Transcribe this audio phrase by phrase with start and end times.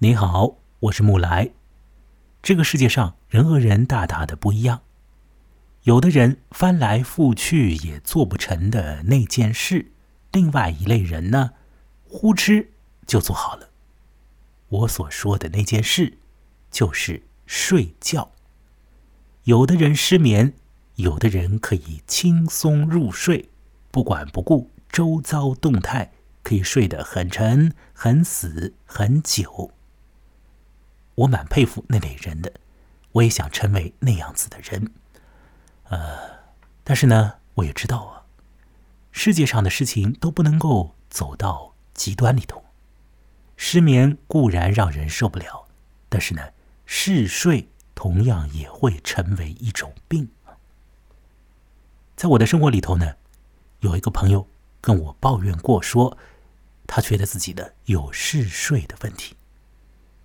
[0.00, 1.50] 你好，我是木来。
[2.40, 4.82] 这个世界上人和人大大的不一样，
[5.82, 9.90] 有的人翻来覆去也做不成的那件事，
[10.30, 11.50] 另外一类人呢，
[12.04, 12.68] 呼哧
[13.08, 13.70] 就做好了。
[14.68, 16.18] 我所说的那件事，
[16.70, 18.30] 就是睡觉。
[19.42, 20.52] 有的人失眠，
[20.94, 23.48] 有的人可以轻松入睡，
[23.90, 26.12] 不管不顾周遭动态，
[26.44, 29.72] 可以睡得很沉、很死、很久。
[31.18, 32.52] 我蛮佩服那类人的，
[33.10, 34.92] 我也想成为那样子的人。
[35.88, 35.98] 呃，
[36.84, 38.22] 但是呢，我也知道啊，
[39.10, 42.64] 世界上的事情都不能够走到极端里头。
[43.56, 45.66] 失眠固然让人受不了，
[46.08, 46.52] 但是呢，
[46.86, 50.30] 嗜睡同样也会成为一种病。
[52.14, 53.16] 在我的生活里头呢，
[53.80, 54.46] 有一个朋友
[54.80, 56.16] 跟我抱怨过，说
[56.86, 59.34] 他觉得自己的有嗜睡的问题。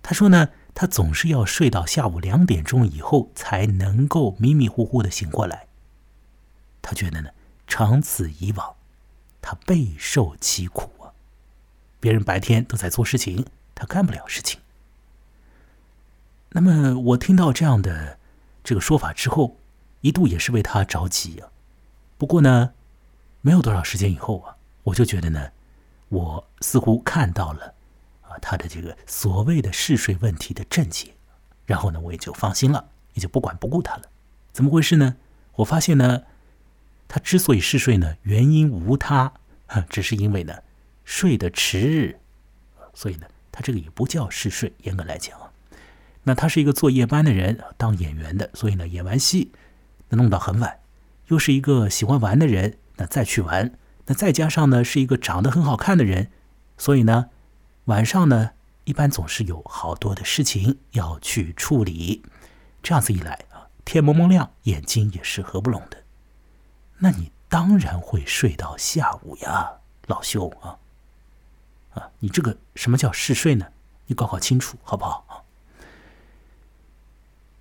[0.00, 0.50] 他说呢。
[0.74, 5.68] 他总是要睡到下午两点钟以后才能够迷迷糊糊的醒过来。
[6.82, 7.30] 他觉得呢，
[7.66, 8.74] 长此以往，
[9.40, 11.14] 他备受其苦啊。
[12.00, 14.60] 别人白天都在做事情，他干不了事情。
[16.50, 18.18] 那么我听到这样的
[18.62, 19.56] 这个说法之后，
[20.00, 21.48] 一度也是为他着急啊。
[22.18, 22.72] 不过呢，
[23.40, 25.50] 没有多少时间以后啊，我就觉得呢，
[26.08, 27.73] 我似乎看到了。
[28.40, 31.14] 他的这个所谓的嗜睡问题的症结，
[31.66, 34.02] 然后呢，我也就放心了，也就不管不顾他了。
[34.52, 35.16] 怎么回事呢？
[35.56, 36.22] 我发现呢，
[37.08, 39.32] 他之所以嗜睡呢，原因无他，
[39.88, 40.54] 只是因为呢
[41.04, 42.18] 睡得迟，
[42.92, 44.72] 所以呢，他这个也不叫嗜睡。
[44.82, 45.50] 严格来讲啊，
[46.24, 49.52] 那他是一个做夜班的人，当演员的，所以呢，演完戏
[50.08, 50.78] 那弄到很晚，
[51.28, 53.72] 又是一个喜欢玩的人，那再去玩，
[54.06, 56.30] 那再加上呢是一个长得很好看的人，
[56.76, 57.30] 所以呢。
[57.86, 58.52] 晚上呢，
[58.84, 62.22] 一般总是有好多的事情要去处理，
[62.82, 66.02] 这样子一来啊，天蒙蒙亮，眼睛也是合不拢的。
[66.98, 70.78] 那你当然会睡到下午呀，老兄啊，
[71.92, 73.66] 啊，你这个什么叫嗜睡呢？
[74.06, 75.44] 你搞搞清楚好不好？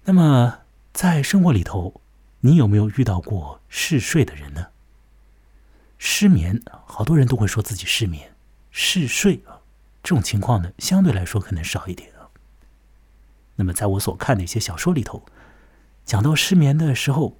[0.05, 0.59] 那么
[0.93, 1.99] 在生活里头，
[2.39, 4.67] 你有没有遇到过嗜睡的人呢？
[5.97, 8.33] 失眠，好多人都会说自己失眠，
[8.71, 9.43] 嗜睡。
[10.03, 12.27] 这种情况呢，相对来说可能少一点啊。
[13.55, 15.23] 那么，在我所看的一些小说里头，
[16.03, 17.39] 讲到失眠的时候，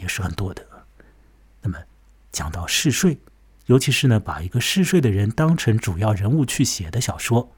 [0.00, 0.66] 也是很多的。
[1.60, 1.78] 那么，
[2.32, 3.18] 讲到嗜睡，
[3.66, 7.52] 尤其是呢，把一个嗜睡的人当成主要人物去写的小说，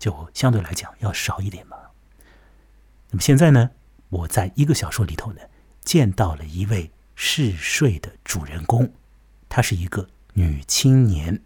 [0.00, 1.76] 就相对来讲要少一点嘛。
[3.10, 3.70] 那么现在呢，
[4.08, 5.42] 我在一个小说里头呢，
[5.84, 8.92] 见到了一位嗜睡的主人公，
[9.48, 11.40] 她是一个女青年。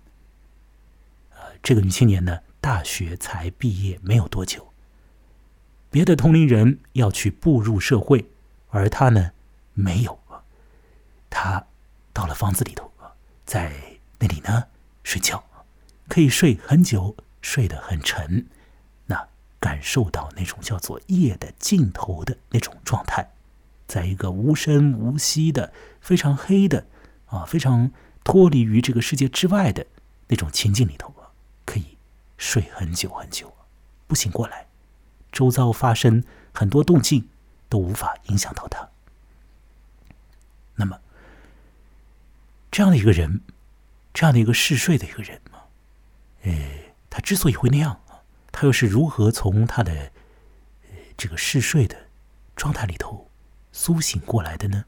[1.31, 2.38] 呃，这个女青年呢。
[2.66, 4.72] 大学才毕业没有多久，
[5.88, 8.28] 别的同龄人要去步入社会，
[8.71, 9.31] 而他呢，
[9.72, 10.43] 没有啊
[11.31, 11.65] 他
[12.12, 12.91] 到了房子里头
[13.44, 13.72] 在
[14.19, 14.65] 那里呢
[15.05, 15.44] 睡觉，
[16.09, 18.44] 可以睡很久，睡得很沉，
[19.06, 19.28] 那
[19.60, 23.31] 感受到那种叫做夜的尽头的那种状态，
[23.87, 26.84] 在一个无声无息的、非常黑的
[27.26, 27.93] 啊，非常
[28.25, 29.87] 脱离于这个世界之外的
[30.26, 31.15] 那种情境里头。
[32.37, 33.55] 睡很久很久，
[34.07, 34.67] 不醒过来，
[35.33, 37.29] 周遭发生很多动静
[37.69, 38.89] 都无法影响到他。
[40.75, 41.01] 那么，
[42.71, 43.41] 这样的一个人，
[44.13, 45.41] 这样的一个嗜睡的一个人，
[46.43, 46.53] 呃，
[47.09, 48.01] 他之所以会那样，
[48.53, 51.97] 他又是如何从他的呃这个嗜睡的
[52.55, 53.31] 状态里头
[53.73, 54.85] 苏醒过来的呢？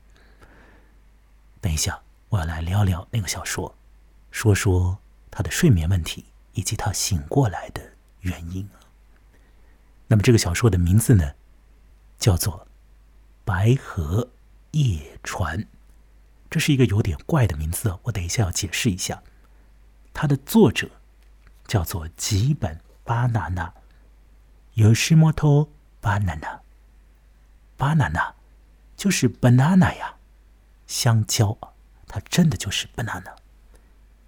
[1.61, 3.75] 等一下，我要来聊聊那个小说，
[4.31, 4.99] 说说
[5.31, 6.27] 他的睡眠问题。
[6.59, 7.93] 以及他醒过来的
[8.23, 8.83] 原因啊。
[10.09, 11.35] 那么这个小说的名字呢，
[12.19, 12.67] 叫做
[13.45, 14.33] 《白河
[14.73, 15.61] 夜船》，
[16.51, 19.23] 这是一个有点怪的名字我等一下要解释一下。
[20.13, 20.91] 它的作者
[21.69, 23.73] 叫做吉本巴纳纳，
[24.75, 26.61] 有什么托巴纳纳？
[27.77, 28.35] 巴纳纳
[28.97, 30.17] 就是 banana 呀，
[30.89, 31.71] 香蕉啊，
[32.09, 33.37] 它真的就是 banana。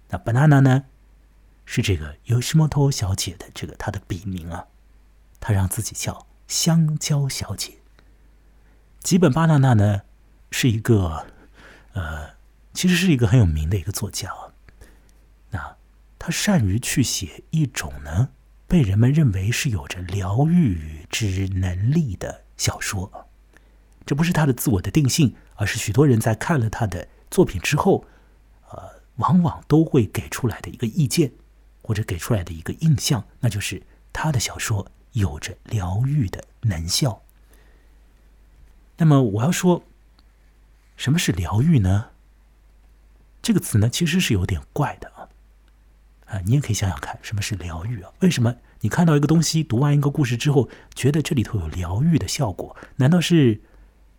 [0.07, 0.85] 那 banana 呢？
[1.73, 4.65] 是这个尤西莫托小姐的这个她的笔名啊，
[5.39, 7.75] 她让自己叫香蕉小姐。
[8.99, 10.01] 吉本巴纳纳呢
[10.51, 11.25] 是一个
[11.93, 12.31] 呃，
[12.73, 14.51] 其实是一个很有名的一个作家啊。
[15.51, 15.77] 那
[16.19, 18.31] 他善于去写一种呢
[18.67, 23.29] 被人们认为是有着疗愈之能力的小说。
[24.05, 28.03] 这不是他的自我的定性，而是许多人在看了他的作品之后，
[28.69, 31.31] 呃，往往都会给出来的一个意见。
[31.81, 33.83] 或者给出来的一个印象，那就是
[34.13, 37.23] 他的小说有着疗愈的能效。
[38.97, 39.83] 那么我要说，
[40.95, 42.09] 什么是疗愈呢？
[43.41, 45.29] 这个词呢，其实是有点怪的啊。
[46.27, 48.11] 啊，你也可以想想看，什么是疗愈啊？
[48.19, 52.77] 为什么你看到一个东西，读完一个故事之后，觉得这里头有疗愈的效果？
[52.97, 53.61] 难道是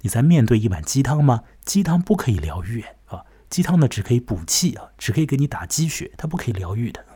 [0.00, 1.44] 你在面对一碗鸡汤吗？
[1.64, 3.24] 鸡汤不可以疗愈啊！
[3.48, 7.06] 鸡汤呢，只可以补气啊，只可以给你打鸡血，它不可以疗愈的。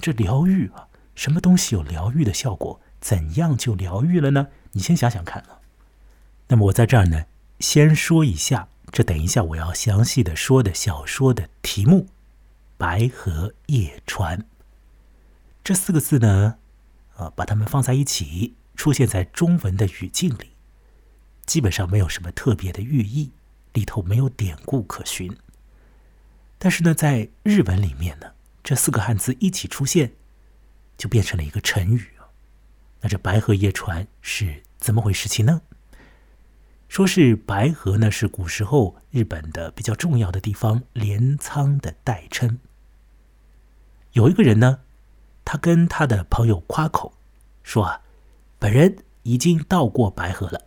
[0.00, 2.80] 这疗愈啊，什么东西有疗愈的效果？
[3.00, 4.48] 怎样就疗愈了呢？
[4.72, 5.60] 你先想想看啊。
[6.48, 7.26] 那么我在这儿呢，
[7.60, 12.02] 先说一下，这等一下我要详细的说的小说的题目
[12.76, 14.38] 《白河夜船》
[15.62, 16.58] 这四个字呢，
[17.16, 20.52] 啊，把它们放在一起，出现在中文的语境里，
[21.44, 23.32] 基本上没有什么特别的寓意，
[23.72, 25.36] 里头没有典故可循。
[26.58, 28.32] 但是呢，在日文里面呢，
[28.66, 30.12] 这四个汉字一起出现，
[30.98, 32.10] 就变成了一个成语。
[33.00, 35.62] 那这白河夜船是怎么回事情呢？
[36.88, 42.58] 说是白河呢，是古时候日本的比较重要的地方镰仓的代称。
[44.14, 44.80] 有一个人呢，
[45.44, 47.14] 他跟他的朋友夸口
[47.62, 48.00] 说啊，
[48.58, 50.62] 本人已经到过白河了。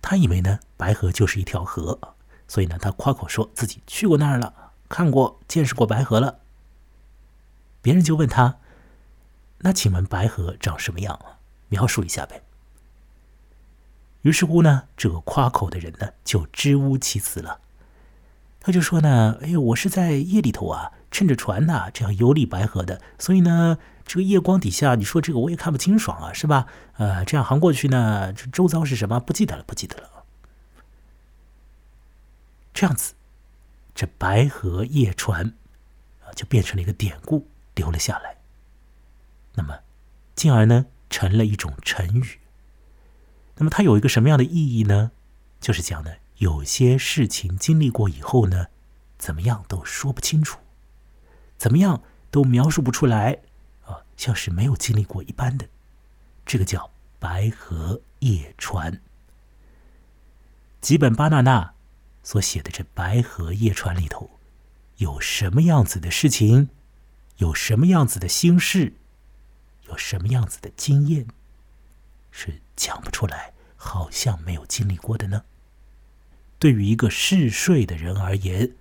[0.00, 2.14] 他以为呢，白河就是一条河，
[2.46, 4.54] 所以呢，他夸口说自己去过那儿了，
[4.88, 6.38] 看过、见识过白河了。
[7.82, 8.58] 别人就问他，
[9.58, 11.38] 那请问白河长什么样啊？
[11.68, 12.42] 描述一下呗。
[14.22, 17.60] 于是乎呢，这个夸口的人呢就支吾其词了。
[18.60, 26.66] 他就说呢：“哎呦，我是在夜里头啊，趁着船呐这样游历白河的，所以呢，这个夜光底下，你说这个我也看不清爽啊，是吧？
[26.98, 29.18] 呃，这样航过去呢，这周遭是什么？
[29.18, 30.24] 不记得了，不记得了。
[32.74, 33.14] 这样子，
[33.94, 35.54] 这白河夜船
[36.22, 37.48] 啊，就变成了一个典故，
[37.80, 38.36] 留了下来。
[39.54, 39.80] 那么，
[40.34, 42.38] 进而呢，成了一种成语。”
[43.56, 45.12] 那么它有一个什么样的意义呢？
[45.60, 48.66] 就是讲呢，有些事情经历过以后呢，
[49.18, 50.58] 怎么样都说不清楚，
[51.56, 53.38] 怎么样都描述不出来，
[53.86, 55.66] 啊，像是没有经历过一般的。
[56.46, 59.00] 这个叫白河夜船。
[60.80, 61.74] 吉本巴纳纳
[62.22, 64.30] 所写的这白河夜船里头，
[64.96, 66.70] 有什么样子的事情，
[67.40, 68.92] 有什么样子的心事，
[69.88, 71.26] 有什么样子的经验。
[72.30, 75.44] 是讲不出来，好像没有经历过的呢。
[76.58, 78.72] 对于一个嗜睡的人而言，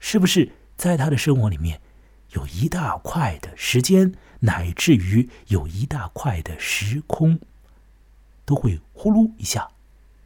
[0.00, 1.82] 是不是在他的生活里面
[2.30, 7.38] 有一大块的时间，乃至于有一大块的时空，
[8.46, 9.70] 都会呼噜一下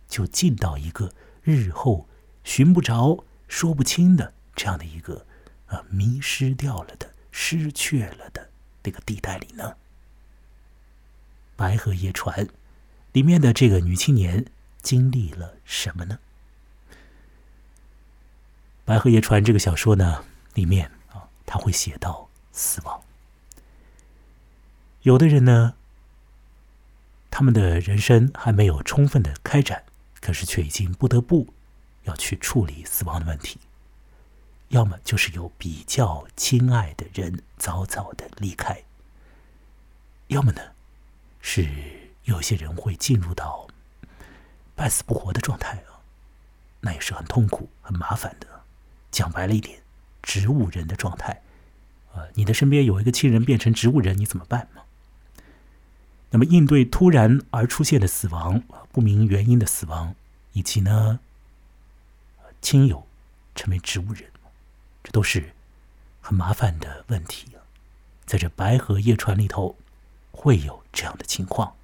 [0.08, 2.08] 就进到一个日后
[2.44, 5.26] 寻不着、说不清的这样的一个
[5.66, 7.09] 啊迷失掉了的、
[7.42, 8.50] 失去了的
[8.82, 9.74] 那个地带里呢？
[11.56, 12.46] 白鹤夜船。
[13.12, 14.44] 里面的这个女青年
[14.82, 16.18] 经历了什么呢？
[18.84, 20.22] 《白鹤夜船》这个小说呢，
[20.52, 23.02] 里面啊，他会写到死亡。
[25.02, 25.74] 有的人呢，
[27.30, 29.82] 他们的人生还没有充分的开展，
[30.20, 31.52] 可是却已经不得不
[32.04, 33.58] 要去处理死亡的问题。
[34.70, 38.82] 要么就是有比较亲爱的人早早的离开，
[40.26, 40.60] 要么呢
[41.40, 41.68] 是。
[42.24, 43.66] 有些人会进入到
[44.76, 45.98] 半死不活的状态啊，
[46.80, 48.46] 那也是很痛苦、很麻烦的。
[49.10, 49.82] 讲白了一点，
[50.22, 51.42] 植物人的状态，
[52.12, 54.82] 呃，你的身边有一个亲人变成植物人，你怎么办嘛？
[56.30, 60.14] 那么，应对突然而出现的死亡、不明原因的死亡，
[60.52, 61.18] 以及呢，
[62.60, 63.08] 亲友
[63.56, 64.29] 成为植物人，
[65.02, 65.52] 这都是
[66.20, 67.62] 很麻烦的问题啊。
[68.26, 69.76] 在这白河夜船里头，
[70.30, 71.74] 会有这样的情况。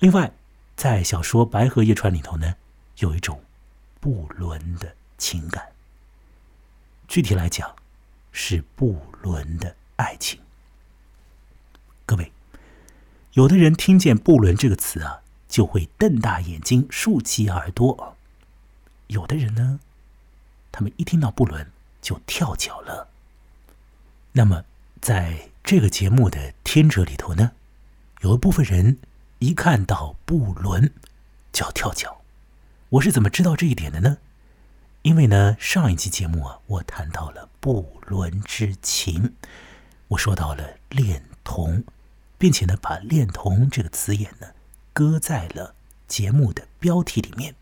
[0.00, 0.32] 另外，
[0.76, 2.56] 在小说《白河夜船》里头呢，
[2.98, 3.42] 有一种
[4.00, 5.72] 不伦的情感。
[7.06, 7.76] 具体来讲，
[8.32, 10.40] 是不伦的爱情。
[12.06, 12.32] 各位，
[13.34, 18.16] 有的人听见“不伦”这个词啊，就会瞪大眼睛、竖起耳朵；
[19.08, 19.80] 有的人呢，
[20.72, 23.08] 他们一听到“不伦”就跳脚了。
[24.32, 24.64] 那么，
[25.00, 27.52] 在这个节目的听者里头呢，
[28.20, 28.98] 有一部分人。
[29.42, 30.92] 一看到不伦，
[31.50, 32.20] 就要跳脚。
[32.90, 34.18] 我是怎么知道这一点的呢？
[35.00, 39.32] 因为呢，上一期节目啊，我谈到了不伦之情，
[40.08, 41.82] 我说到了恋童，
[42.36, 44.48] 并且呢，把恋童这个词眼呢，
[44.92, 45.74] 搁在了
[46.06, 47.54] 节目的标题里面。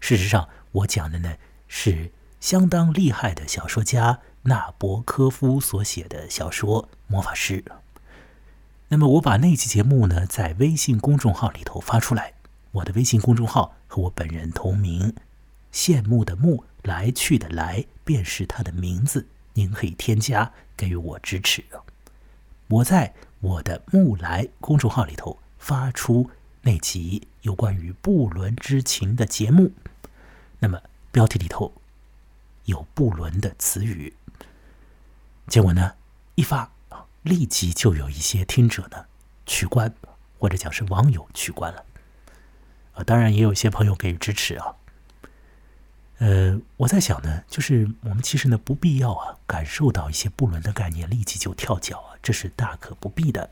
[0.00, 1.36] 事实上，我讲的呢，
[1.68, 7.62] 是相当厉害的小说家纳博科夫所写的小说《魔法师》。
[8.88, 12.34] 那么我把那期节目呢，在微信公众号里头发出来，
[12.70, 15.12] 我的微信公众号和我本人同名，
[15.72, 21.64] 羡慕的慕，来去的来，便是他的名字，您可以添加，给予我支持
[22.68, 26.30] 我在我的木来公众号里头发出
[26.62, 29.72] 那集有关于不伦之情的节目，
[30.60, 31.72] 那么标题里头
[32.66, 34.14] 有不伦的词语，
[35.48, 35.94] 结果呢，
[36.36, 36.70] 一发。
[37.22, 39.04] 立即就有一些听者呢
[39.46, 39.92] 取关，
[40.38, 41.84] 或者讲是网友取关了，
[42.94, 44.76] 啊，当然也有一些朋友给予支持啊。
[46.18, 53.50] 呃，我在想呢，就是我们其实呢不必要啊感受到一些不伦的概念，立即就跳脚啊，这是大可不必的。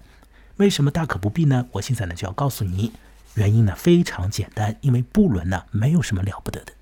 [0.59, 1.66] 为什么大可不必呢？
[1.73, 2.92] 我现在呢就要告诉你，
[3.35, 6.73] 原因呢非常简单，因为不伦呢没有什么了不得的，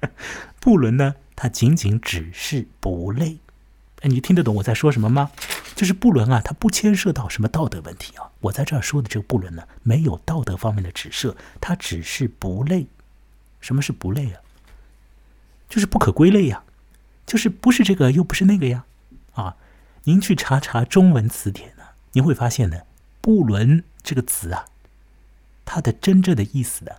[0.60, 3.38] 不伦呢它仅仅只是不累。
[4.02, 5.30] 哎，你听得懂我在说什么吗？
[5.74, 8.30] 就是不伦啊，它不牵涉到什么道德问题啊。
[8.40, 12.86] 我在这儿说的这个不伦呢，没有道德方面的指涉，它只是不类。
[13.60, 14.40] 什么是不类啊？
[15.68, 16.64] 就是不可归类呀，
[17.26, 18.84] 就是不是这个又不是那个呀。
[19.34, 19.56] 啊，
[20.04, 22.80] 您去查查中文词典呢，您会发现呢，
[23.20, 24.64] 不伦这个词啊，
[25.66, 26.92] 它的真正的意思呢，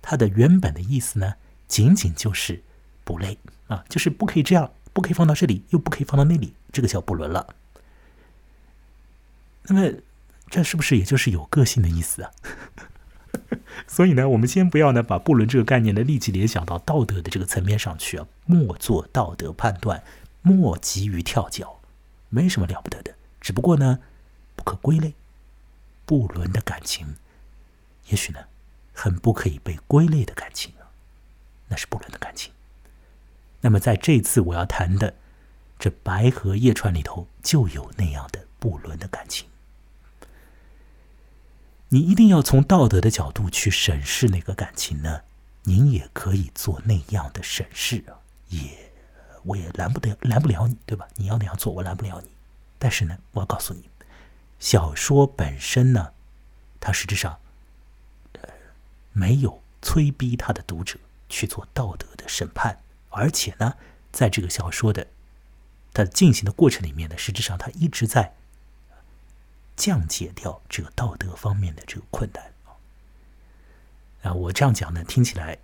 [0.00, 1.34] 它的原本的意思呢，
[1.74, 2.62] 仅仅就是
[3.02, 7.52] 不类啊，就是不可以这样，不可以放到这里，又不可以放到那里，这个叫不伦了。
[9.64, 9.98] 那么，
[10.48, 12.30] 这是不是也就是有个性的意思啊？
[13.88, 20.04] 所以呢，我们先不要呢把不伦这个概念呢立即联想到道德的这个层面上去啊，莫做道德判断，
[20.42, 21.80] 莫急于跳脚，
[22.28, 23.16] 没什么了不得的。
[23.40, 23.98] 只不过呢，
[24.54, 25.14] 不可归类。
[26.06, 27.16] 不伦的感情，
[28.10, 28.38] 也许呢，
[28.92, 30.70] 很不可以被归类的感情，
[31.68, 32.52] 那是不伦的感情。
[33.60, 35.14] 那么在这次我要谈的
[35.78, 39.48] 这《白河夜船》里头，就有那样的不伦的感情。
[41.88, 45.22] 你一定要从道德的角度去审视那个感情呢？
[45.62, 48.92] 您也可以做那样的审视啊，也
[49.44, 51.08] 我也拦不得拦不了你，对吧？
[51.16, 52.30] 你要那样做，我拦不了你。
[52.78, 53.88] 但是呢，我要告诉你，
[54.58, 56.12] 小说本身呢，
[56.80, 57.38] 它实质上
[58.32, 58.48] 呃
[59.12, 62.78] 没有催逼他的读者去做道德的审判，
[63.10, 63.74] 而且呢，
[64.12, 65.06] 在这个小说的
[65.92, 68.34] 它进行的过程里面呢，实质上它一直在。
[69.76, 72.44] 降解掉这个道德方面的这个困难
[74.22, 74.32] 啊！
[74.32, 75.58] 我这样讲呢，听起来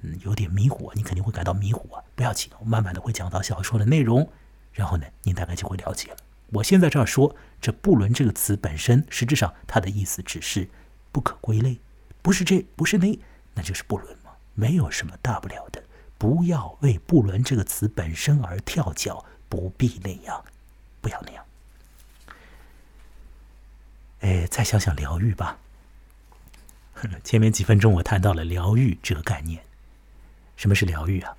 [0.00, 2.02] 嗯有点迷糊，你肯定会感到迷糊啊。
[2.16, 4.28] 不要紧，我慢慢的会讲到小说的内容，
[4.72, 6.16] 然后呢，你大概就会了解了。
[6.48, 10.68] 我现在这儿说，这“不伦”这个词本身，实质上它的意思只是
[11.12, 11.78] 不可归类，
[12.22, 13.16] 不是这，不是那，
[13.54, 14.16] 那就是不伦，
[14.54, 15.82] 没有什么大不了的。
[16.16, 20.42] 不要为“不伦”这个词本身而跳脚，不必那样，
[21.00, 21.44] 不要那样。
[24.20, 25.58] 哎，再想想疗愈吧。
[27.22, 29.62] 前面几分钟我谈到了疗愈这个概念。
[30.56, 31.36] 什么是疗愈啊？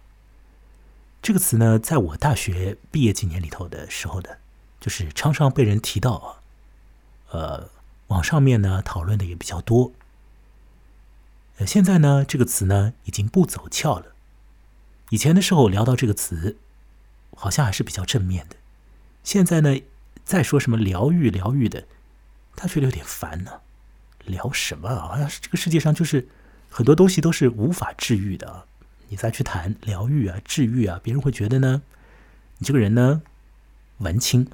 [1.22, 4.38] 这个词呢，在我大学毕业几年里头的时候的，
[4.80, 6.42] 就是常常被人提到啊。
[7.32, 7.70] 呃，
[8.08, 9.92] 网上面呢讨论的也比较多。
[11.58, 14.14] 呃，现在呢这个词呢已经不走俏了。
[15.10, 16.58] 以前的时候聊到这个词，
[17.36, 18.56] 好像还是比较正面的。
[19.24, 19.82] 现在呢，
[20.24, 21.86] 再说什么疗愈疗愈的。
[22.56, 23.62] 他觉得有点烦呢，
[24.26, 25.08] 聊什么啊？
[25.08, 26.28] 好像是这个世界上就是
[26.70, 28.66] 很多东西都是无法治愈的。
[29.10, 31.84] 你再去谈疗愈啊、治愈啊，别人会觉得呢，
[32.58, 33.22] 你这个人呢，
[34.00, 34.48] 文青。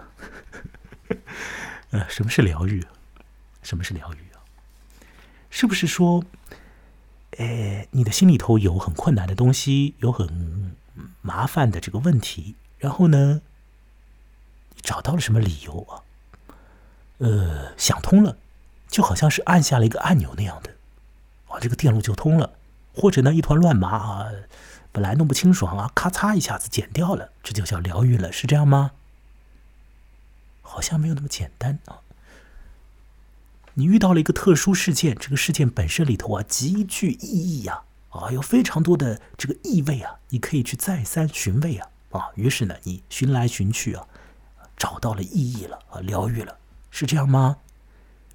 [1.92, 2.86] 呃，什么是疗愈？
[3.64, 4.42] 什么是疗愈啊？
[5.50, 6.24] 是不是说，
[7.38, 10.76] 哎，你的心里头有很困难的东西，有很
[11.22, 13.42] 麻烦的这个问题，然后呢，
[14.82, 16.04] 找到了什么理由啊？
[17.20, 18.38] 呃，想通了，
[18.88, 20.72] 就好像是按下了一个按钮那样的，
[21.48, 22.54] 啊，这个电路就通了。
[22.94, 24.28] 或者呢，一团乱麻啊，
[24.92, 28.92] 本来弄不清爽啊，咔嚓一下子剪掉了，这就叫疗愈了，是这样吗？
[30.62, 32.00] 好像没有那么简单啊。
[33.76, 44.06] 你遇到了一个特殊事件，这个事件本身里头啊，极具意义呀，啊，有非常多的这个意味啊，你可以去再三寻味啊，啊，于是呢，你寻来寻去啊，
[44.76, 46.58] 找到了意义了啊，疗愈了。
[46.90, 47.58] 是这样吗？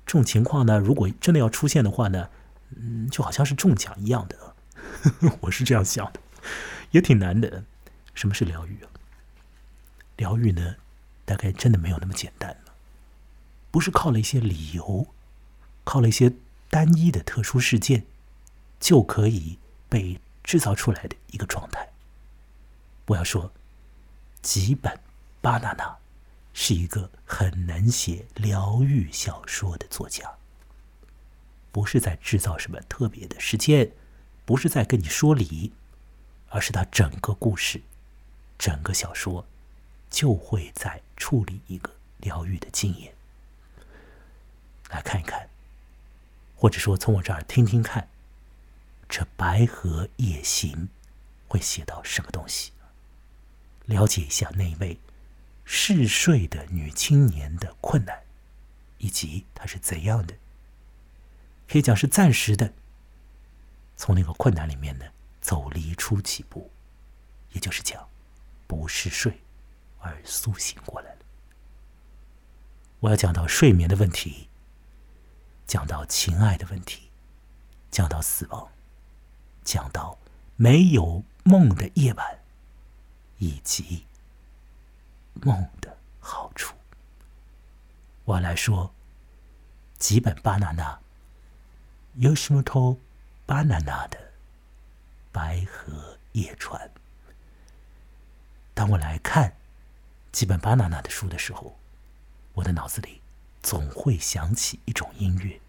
[0.06, 2.28] 这种情况呢，如果真的要出现的话呢，
[2.74, 4.54] 嗯，就好像是中奖一样的。
[5.40, 6.20] 我是这样想的，
[6.92, 7.64] 也挺难的。
[8.14, 8.88] 什么是疗愈啊？
[10.16, 10.76] 疗愈呢，
[11.26, 12.56] 大概真的没有那么简单，
[13.70, 15.06] 不是靠了一些理由，
[15.86, 16.34] 靠了一些
[16.68, 18.04] 单一的特殊事件
[18.78, 21.88] 就可以被制造出来的一个状态。
[23.06, 23.50] 我要说，
[24.42, 25.00] 吉本
[25.40, 25.96] 巴纳纳。
[26.58, 30.38] 是一个很能写疗愈小说的作家。
[31.70, 33.92] 不是在制造什么特别的事件，
[34.46, 35.74] 不是在跟你说理，
[36.48, 37.82] 而是他整个故事、
[38.56, 39.46] 整个小说
[40.08, 43.12] 就会在处理一个疗愈的经验。
[44.88, 45.50] 来看一看，
[46.56, 48.08] 或者说从我这儿听听看，
[49.08, 50.72] 这《白河夜行》
[51.46, 52.72] 会写到什么东西？
[53.84, 54.98] 了解一下那位
[55.64, 58.22] 嗜睡的女青年的困难，
[58.98, 60.34] 以及她是怎样的。
[61.68, 62.72] 可以讲是暂时的，
[63.96, 65.04] 从那个困难里面呢
[65.40, 66.70] 走离出几步，
[67.52, 68.08] 也就是讲，
[68.66, 69.40] 不是睡，
[69.98, 71.18] 而苏醒过来了。
[73.00, 74.45] 我要讲到睡眠的问题，
[75.66, 77.10] 讲到情爱的问题，
[77.90, 78.68] 讲到死亡，
[79.64, 80.18] 讲到
[80.54, 82.38] 没有梦的夜晚，
[83.38, 84.06] 以及
[85.34, 86.76] 梦的好处。
[88.24, 88.94] 我来说
[89.98, 91.00] 吉本巴纳纳。
[92.18, 92.98] 有什么托
[93.44, 94.18] 巴纳纳的
[95.30, 96.80] 《白河夜船》？
[98.72, 99.54] 当我来看
[100.32, 101.78] 基本巴纳纳的书的时候，
[102.54, 103.20] 我的脑子里
[103.66, 105.60] 总会想起一种音乐，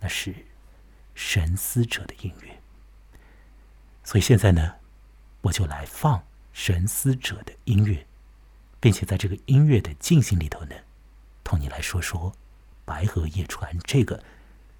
[0.00, 0.34] 那是
[1.14, 2.60] 神思者的音乐。
[4.04, 4.74] 所以现在呢，
[5.40, 8.06] 我就来放神思者的音乐，
[8.80, 10.76] 并且在这个音乐的进行里头呢，
[11.42, 12.32] 同你来说说
[12.84, 14.22] 《白河夜船》这个。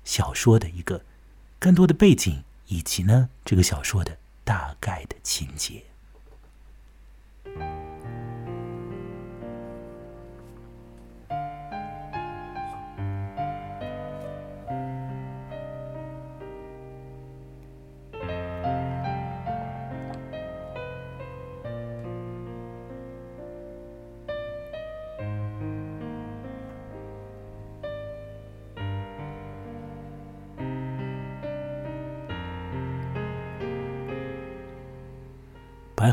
[0.05, 1.03] 小说的一个
[1.59, 5.79] 更多的背景，以及呢，这个小说的大概的情节。《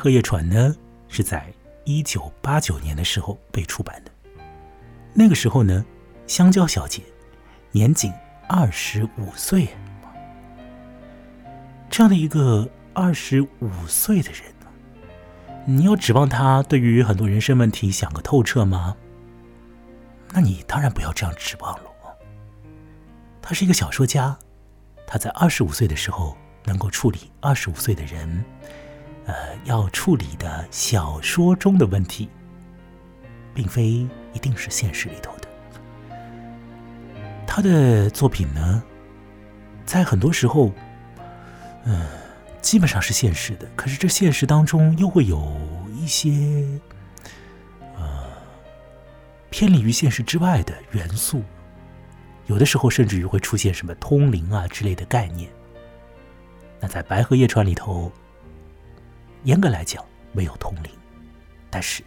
[0.02, 0.76] 白鹤夜船》呢，
[1.08, 4.12] 是在一九八九年的时候被出版的。
[5.14, 5.86] 那个时候呢，
[6.26, 7.04] 香蕉小姐
[7.70, 8.12] 年仅
[8.50, 9.68] 二十五岁。
[11.88, 14.42] 这样的一个二十五岁的人，
[15.68, 18.98] 你要指望他对于很多人生问题想个透彻吗？
[20.32, 21.92] 那你当然不要这样指望了。
[23.40, 24.36] 他是一个小说家，
[25.06, 28.44] 他在二十五岁的时候能够处理二十五岁的人。
[29.26, 29.34] 呃，
[29.66, 32.28] 要处理的小说中的问题，
[33.54, 35.48] 并非一定是现实里头的。
[37.46, 38.84] 他的作品呢，
[39.86, 40.72] 在很多时候，
[41.84, 42.08] 嗯，
[42.62, 43.68] 基本上是现实的。
[43.76, 45.56] 可是这现实当中又会有
[45.94, 46.32] 一些，
[47.96, 48.26] 呃，
[49.52, 51.44] 偏离于现实之外的元素。
[52.48, 55.50] 有的时候甚至于会出现什么通灵啊之类的概念。
[56.80, 58.12] 那在《白河夜船》里头。
[59.44, 60.92] 严格来讲，没有通灵，
[61.70, 62.04] 但是，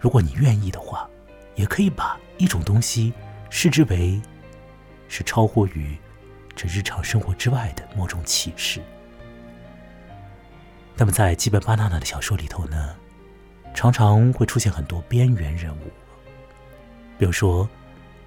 [0.00, 1.08] 如果你愿意的话，
[1.54, 3.12] 也可以把一种东西
[3.48, 4.20] 视之为
[5.06, 5.96] 是超乎于
[6.56, 8.82] 这日常生活之外的某种启示。
[10.96, 12.96] 那么，在基本巴纳纳的小说里头呢，
[13.72, 15.90] 常常会出现很多边缘人物，
[17.18, 17.68] 比如说，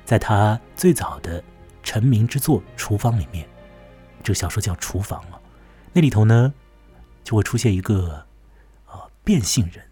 [0.05, 1.43] 在他最早的
[1.83, 3.45] 成名之作《厨房》里面，
[4.23, 5.41] 这个小说叫《厨房》了，
[5.91, 6.53] 那里头呢。
[7.25, 8.23] 就会出现一个，
[8.85, 9.83] 呃，变性人，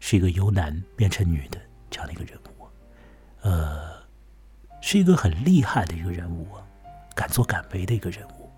[0.00, 1.58] 是一个由男变成女的
[1.90, 2.68] 这样的一个人物，
[3.40, 3.94] 呃，
[4.82, 6.46] 是一个很厉害的一个人物，
[7.14, 8.50] 敢作敢为的一个人物。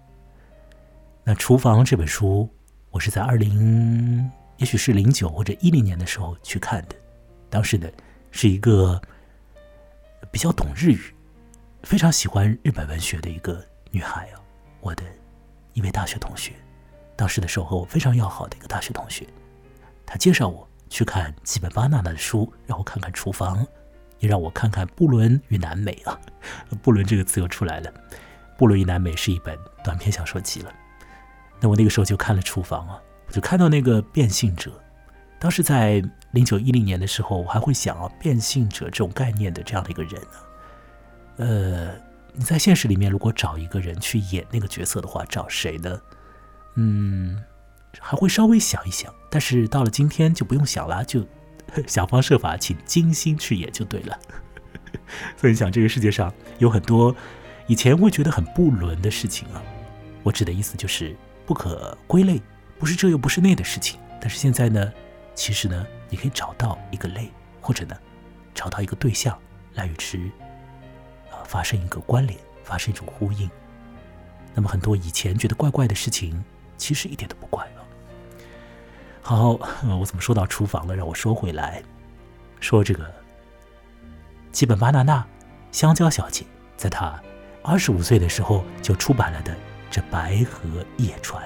[1.23, 2.51] 那《厨房》这本书，
[2.91, 6.97] 我是在二零，也许是零九或者一零年的时候去看的，
[7.49, 7.89] 当时呢，
[8.33, 9.01] 是一个
[10.33, 11.15] 比较懂日语，
[11.85, 14.43] 非常喜欢日本文学的一个女孩啊，
[14.81, 15.05] 我的
[15.75, 16.53] 一位大学同学。
[17.17, 19.27] 当时的时候和我非常要好的一个大学同学，
[20.05, 23.67] 他介绍我去看基本巴纳纳的书，让我看看厨房，
[24.19, 26.21] 也让我看看布伦与南美啊。
[26.83, 27.93] 布伦这个词又出来了，
[28.59, 30.73] 布伦与南美是一本短篇小说集了。
[31.59, 34.71] 那我那个时候就看了厨房啊，我就看到那个变性者。
[35.39, 36.03] 当时在
[36.33, 40.29] 零九一零年的时候，我还会想啊，变性者这种概念的这样的一个人呢，
[41.39, 41.95] 呃，
[42.35, 45.99] 你在现实里面如果找一个人去演那个角色的话，找谁呢？
[46.77, 47.43] 嗯，
[47.99, 51.27] 还会稍微想一想，但是到了今天就不用想了，就
[51.87, 54.19] 想方设法请精心去演就对了。
[55.37, 57.15] 所以想这个世界上有很多
[57.67, 59.63] 以前会觉得很不伦的事情啊，
[60.23, 62.41] 我指的意思就是不可归类，
[62.79, 63.99] 不是这又不是那的事情。
[64.21, 64.93] 但是现在呢，
[65.35, 67.97] 其实呢，你可以找到一个类，或者呢，
[68.55, 69.39] 找到一个对象
[69.75, 70.19] 来与之
[71.31, 73.49] 啊发生一个关联，发生一种呼应。
[74.55, 76.43] 那么很多以前觉得怪怪的事情，
[76.77, 77.83] 其实一点都不怪了。
[79.23, 79.59] 好，
[79.99, 80.95] 我怎么说到厨房了？
[80.95, 81.83] 让我说回来，
[82.61, 83.13] 说这个
[84.53, 85.27] 基本巴纳纳
[85.73, 86.45] 香蕉小姐，
[86.77, 87.21] 在她
[87.63, 89.57] 二十五岁的时候就出版了的
[89.91, 91.43] 这《白河夜船》。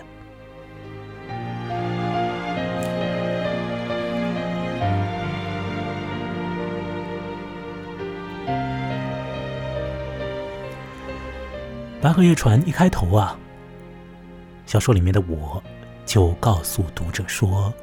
[12.02, 13.38] 《白河夜船》一开头啊，
[14.70, 15.60] 小说里面的我
[16.06, 17.74] 就告诉读者说，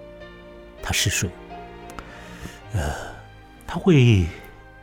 [0.82, 1.30] 他嗜睡，
[2.72, 2.96] 呃，
[3.68, 4.26] 他会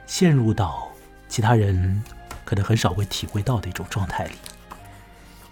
[0.04, 0.92] 陷入到
[1.28, 2.04] 其他人
[2.44, 4.34] 可能很少会体会到的一种状态里。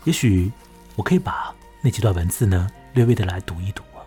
[0.04, 0.52] 也许
[0.94, 4.04] 我可以把那几段文字呢略微的来读一读啊，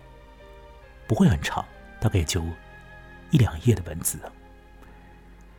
[1.08, 1.64] 不会很长，
[2.00, 2.40] 大概也就
[3.32, 4.20] 一两页的文字。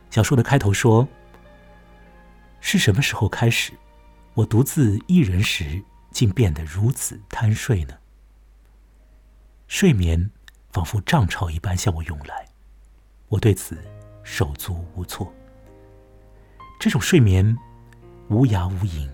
[0.08, 1.06] 小说的开头说
[2.62, 3.74] ：“是什么时候开始？”
[4.32, 7.94] 我独自一人时，竟变得如此贪睡呢？
[9.66, 10.30] 睡眠
[10.70, 12.46] 仿佛涨潮一般向我涌来，
[13.28, 13.76] 我对此
[14.22, 15.32] 手足无措。
[16.80, 17.56] 这种睡眠
[18.28, 19.12] 无涯无影，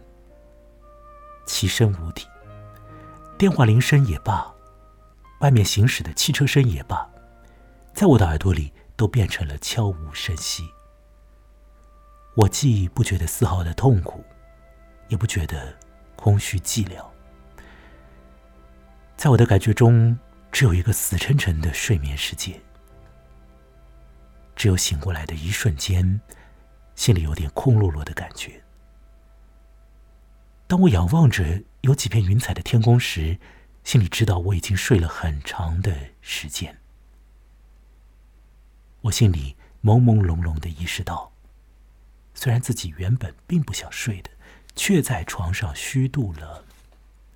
[1.46, 2.26] 其身无体。
[3.36, 4.54] 电话铃声也罢，
[5.40, 7.10] 外面行驶的汽车声也罢，
[7.92, 10.68] 在我的耳朵里都变成了悄无声息。
[12.36, 14.24] 我既不觉得丝毫的痛苦。
[15.08, 15.76] 也不觉得
[16.24, 17.04] 空虚寂寥，
[19.14, 20.18] 在我的感觉中，
[20.50, 22.58] 只有一个死沉沉的睡眠世界。
[24.56, 26.18] 只有醒过来的一瞬间，
[26.94, 28.64] 心里有点空落落的感觉。
[30.66, 33.38] 当我仰望着有几片云彩的天空时，
[33.82, 36.74] 心里知道我已经睡了很长的时间。
[39.02, 41.30] 我心里朦朦胧胧的意识到，
[42.32, 44.30] 虽然自己原本并不想睡的。
[44.76, 46.64] 却在床上虚度了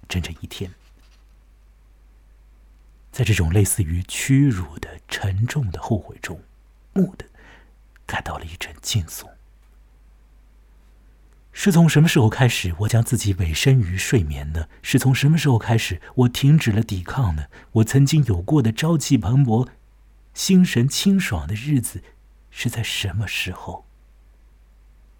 [0.08, 0.70] 整整一天，
[3.12, 6.40] 在这种类似于屈辱的沉重的后悔中，
[6.94, 7.26] 蓦地
[8.06, 9.28] 感到了一阵惊悚。
[11.52, 14.68] 是从什么时候开始，我将自己委身于睡眠呢？
[14.80, 17.46] 是从什么时候开始，我停止了抵抗呢？
[17.72, 19.68] 我曾经有过的朝气蓬勃、
[20.34, 22.04] 心神清爽的日子，
[22.50, 23.86] 是在什么时候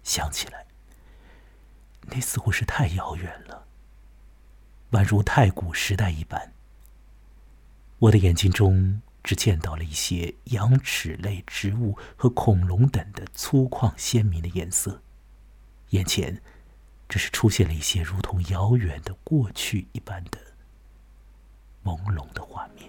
[0.01, 0.68] 想起来？
[2.07, 3.67] 那似乎是太遥远了，
[4.91, 6.53] 宛如太古时代一般。
[7.99, 15.01] 我的眼睛中只见到了一些羊齿类植物和恐龙等的粗犷鲜明的颜色，
[15.89, 16.41] 眼前
[17.07, 20.39] 只是出现了一些如同遥远的过去一般的
[21.83, 22.88] 朦胧的画面。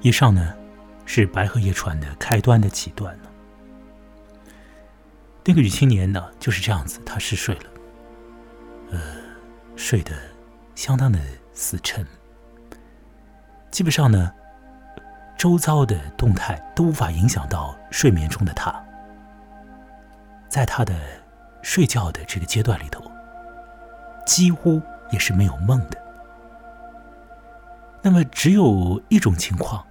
[0.00, 0.54] 以上呢，
[1.04, 3.24] 是《白鹤夜船》的开端的几段呢。
[5.44, 7.64] 那个女青年呢，就是这样子，她嗜睡了，
[8.92, 9.00] 呃，
[9.74, 10.12] 睡得
[10.76, 11.18] 相当的
[11.52, 12.06] 死沉，
[13.72, 14.32] 基本上呢，
[15.36, 18.72] 周遭的动态都无法影响到睡眠中的她。
[20.48, 20.94] 在她的
[21.60, 23.02] 睡觉的这个阶段里头，
[24.24, 24.80] 几乎
[25.10, 25.98] 也是没有梦的。
[28.00, 29.84] 那么，只有一种情况。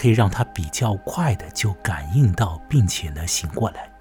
[0.00, 3.92] 可以让他比较快的就感应到，并且呢醒过来。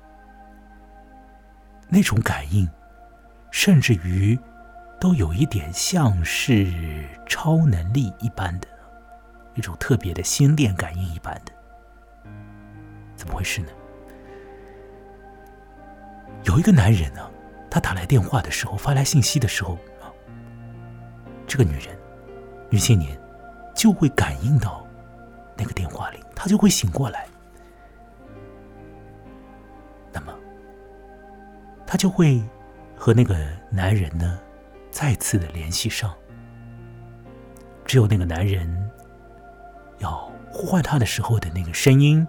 [1.89, 2.65] 那种感应，
[3.51, 4.39] 甚至于
[4.97, 8.67] 都有一点像是超能力一般的，
[9.55, 11.51] 一种特别的心电感应一般的。
[13.17, 13.67] 怎么回事呢？
[16.45, 17.29] 有一个男人呢，
[17.69, 20.07] 他打来电话的时候，发来信息的时候啊，
[21.45, 21.99] 这个女人，
[22.69, 23.19] 女青年
[23.75, 24.87] 就会感应到。
[25.59, 27.27] 那个电话里，他就会醒过来。
[30.13, 30.33] 那么，
[31.85, 32.41] 他就会
[32.95, 33.35] 和那个
[33.69, 34.39] 男人呢
[34.89, 36.15] 再次的联系上。
[37.85, 38.89] 只有那个男人
[39.97, 42.25] 要呼唤他的时候的那个声音，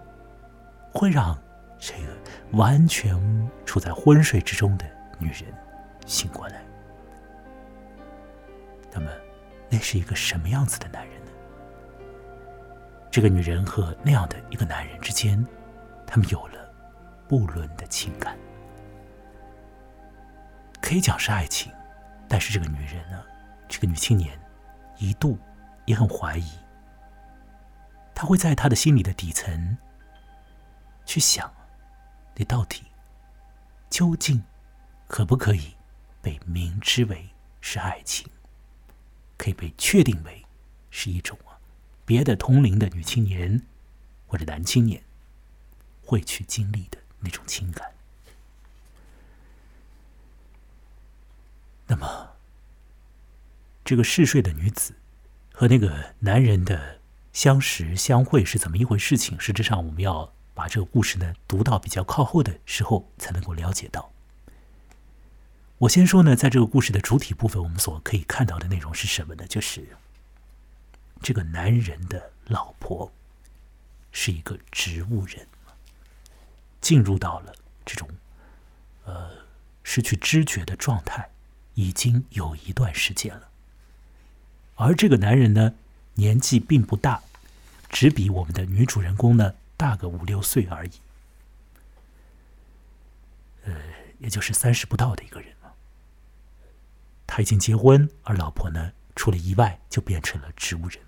[0.93, 1.39] 会让
[1.79, 4.85] 这个完全处在昏睡之中的
[5.19, 5.45] 女人
[6.05, 6.65] 醒过来。
[8.93, 9.11] 那么，
[9.69, 11.20] 那是一个什么样子的男人？
[13.11, 15.45] 这个女人和那样的一个男人之间，
[16.07, 16.73] 他们有了
[17.29, 18.39] 不伦的情感，
[20.81, 21.73] 可以讲是爱情。
[22.29, 23.25] 但是这个女人呢，
[23.69, 24.41] 这个女青年
[24.99, 25.37] 一度
[25.87, 26.53] 也很怀疑，
[28.15, 29.77] 她会在她的心里的底层
[31.05, 31.53] 去想，
[32.37, 32.85] 你到底
[33.89, 34.41] 究竟
[35.09, 35.75] 可不可以
[36.23, 37.29] 被明知为
[37.61, 38.25] 是爱情，
[39.37, 40.47] 可以被确定为
[40.91, 41.37] 是一种
[42.11, 43.63] 别的同龄的女青年
[44.27, 45.01] 或者男青年
[46.03, 47.93] 会去经历的那种情感？
[51.87, 52.31] 那么，
[53.85, 54.97] 这个嗜睡的女子
[55.53, 56.99] 和那个男人的
[57.33, 59.39] 相识相会是怎么一回事情？
[59.39, 64.11] 实质上，我们要把这个故事呢读到比较靠后的时候，才能够了解到。
[65.79, 69.47] 我先说呢，在这个故事的主体部分，我们所可以看到的内容是什么呢？
[69.47, 69.97] 就是
[71.23, 73.13] 这个男人的老婆
[74.13, 75.47] 是一个植物人，
[76.81, 77.55] 进入到了
[77.85, 78.09] 这种
[79.05, 79.31] 呃
[79.83, 81.31] 失去知觉的状态。
[81.75, 83.49] 已经有一段时间了，
[84.75, 85.73] 而这个男人呢，
[86.15, 87.23] 年纪并不大，
[87.89, 90.91] 只比我们的女主人公呢大个五六岁而已，
[93.65, 93.73] 呃，
[94.19, 95.73] 也就是三十不到的一个人了。
[97.27, 101.01] 他已经结婚，而老婆呢出了意外，就变成了植物人。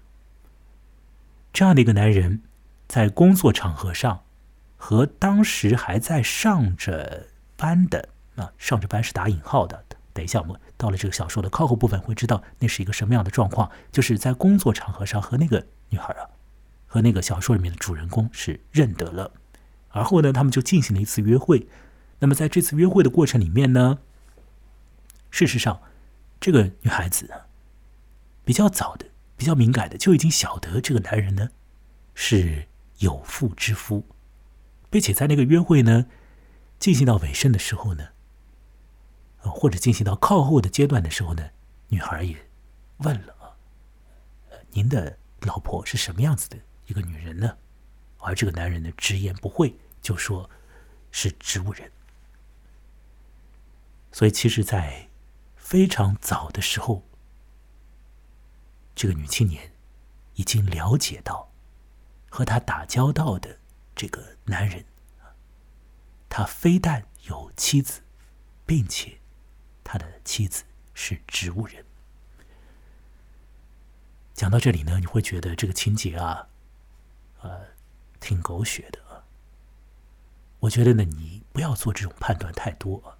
[1.52, 2.40] 这样的一个男人，
[2.88, 4.22] 在工作场合上，
[4.76, 9.84] 和当时还在上着班的啊，上着班是打引号的。
[10.14, 13.70] 等一下，我们到了这个小说的靠后部分，会知道那是一个什么样的状况。
[13.90, 16.28] 就是在工作场合上和那个女孩啊，
[16.86, 19.30] 和那个小说里面的主人公是认得了，
[19.88, 21.66] 而后呢，他们就进行了一次约会。
[22.18, 23.98] 那么在这次约会的过程里面呢，
[25.30, 25.80] 事实上，
[26.40, 27.30] 这个女孩子，
[28.44, 29.06] 比较早的、
[29.42, 31.50] 比较敏感的，就已经晓得这个男人呢
[32.14, 34.06] 是有妇之夫，
[34.88, 36.06] 并且在那个约会呢
[36.78, 38.10] 进行到尾声的时候呢。
[39.38, 41.50] 或者进行到靠后的阶段的时候呢，
[41.88, 42.36] 女孩也
[42.98, 43.58] 问了啊，
[44.70, 47.56] 您的老婆是什么样子的一个女人呢？
[48.18, 50.48] 而这个男人呢，直言不讳，就说
[51.10, 51.90] 是植物人。
[54.12, 55.08] 所以，其实，在
[55.56, 57.02] 非常早的时候，
[58.94, 59.72] 这个女青年
[60.34, 61.50] 已经了解到，
[62.30, 63.58] 和他打交道的
[63.94, 64.84] 这个男人，
[66.28, 68.02] 他非但有妻子，
[68.66, 69.18] 并且。
[69.84, 70.62] 他的妻子
[70.94, 71.84] 是植物人。
[74.32, 76.48] 讲到这里呢，你会觉得这个情节啊，
[77.40, 77.60] 呃，
[78.20, 79.24] 挺狗血的。
[80.60, 83.18] 我觉得呢，你不要做这种判断太多。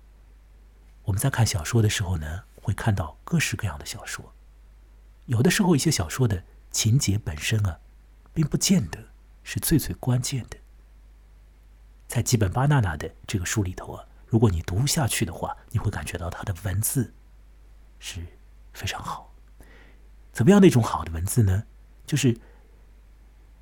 [1.03, 4.33] 我们在看小说的时候呢，会看到各式各样的小说，
[5.27, 7.81] 有的时候一些小说的情节本身啊，
[8.33, 8.99] 并不见得
[9.43, 10.57] 是最最关键的。
[12.09, 14.07] 在基本巴纳纳的这个书里头啊。
[14.27, 17.13] 如果你读下去的话，你会感觉到他的文字
[17.99, 18.25] 是
[18.73, 19.35] 非常好。
[20.33, 21.65] 怎么样的一种好的文字呢？
[22.07, 22.41] 就是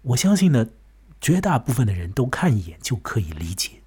[0.02, 0.68] 我相信呢，
[1.20, 3.79] 绝大部分的人都看一眼就可以理解，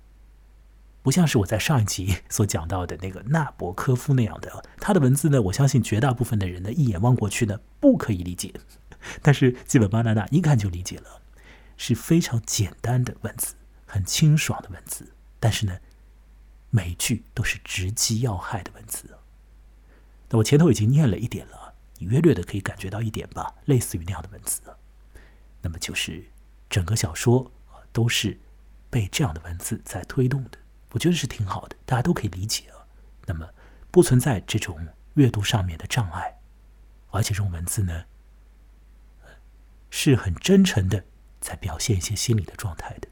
[1.03, 8.51] 不像是我在上一集所讲到的那个纳博科夫那样的，他的文字呢，我相信绝大部分的人呢，一眼望过去呢，不可以理解。
[9.21, 11.21] 但是基本巴纳纳一看就理解了，
[11.77, 13.53] 是非常简单的文字，
[13.85, 15.77] 很清爽的文字，但是呢。
[16.75, 19.07] 每句都是直击要害的文字。
[20.29, 24.59] 那我前头已经念了一点了，你约略的可以感觉到一点吧，类似于那样的文字。
[25.61, 26.23] 那么就是
[26.71, 27.51] 整个小说，
[27.91, 28.39] 都是
[28.89, 30.57] 被这样的文字在推动的。
[30.93, 32.87] 我觉得是挺好的，大家都可以理解啊。
[33.27, 33.49] 那么
[33.91, 36.39] 不存在这种阅读上面的障碍，
[37.11, 38.05] 而且这种文字呢，
[39.91, 41.05] 是很真诚的，
[41.39, 43.07] 在表现一些心理的状态的，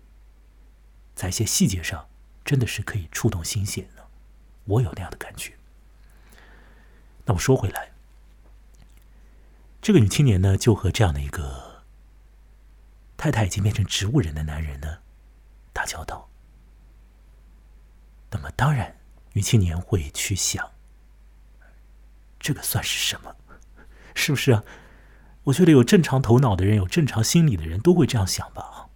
[1.13, 2.07] 在一些细节上。
[2.43, 4.07] 真的是可以触动心弦的，
[4.65, 5.53] 我有那样的感觉。
[7.25, 7.91] 那么说回来，
[9.79, 11.83] 这个女青年呢，就和这样的一个
[13.15, 14.97] 太太已经变成植物人的男人呢
[15.71, 16.30] 打交道。
[18.31, 18.97] 那么当然，
[19.33, 20.71] 女青年会去想，
[22.39, 23.35] 这个算是什么？
[24.15, 24.63] 是不是啊？
[25.43, 28.89] 我觉得有正常头脑的人，有正常心理的人都会这样想吧？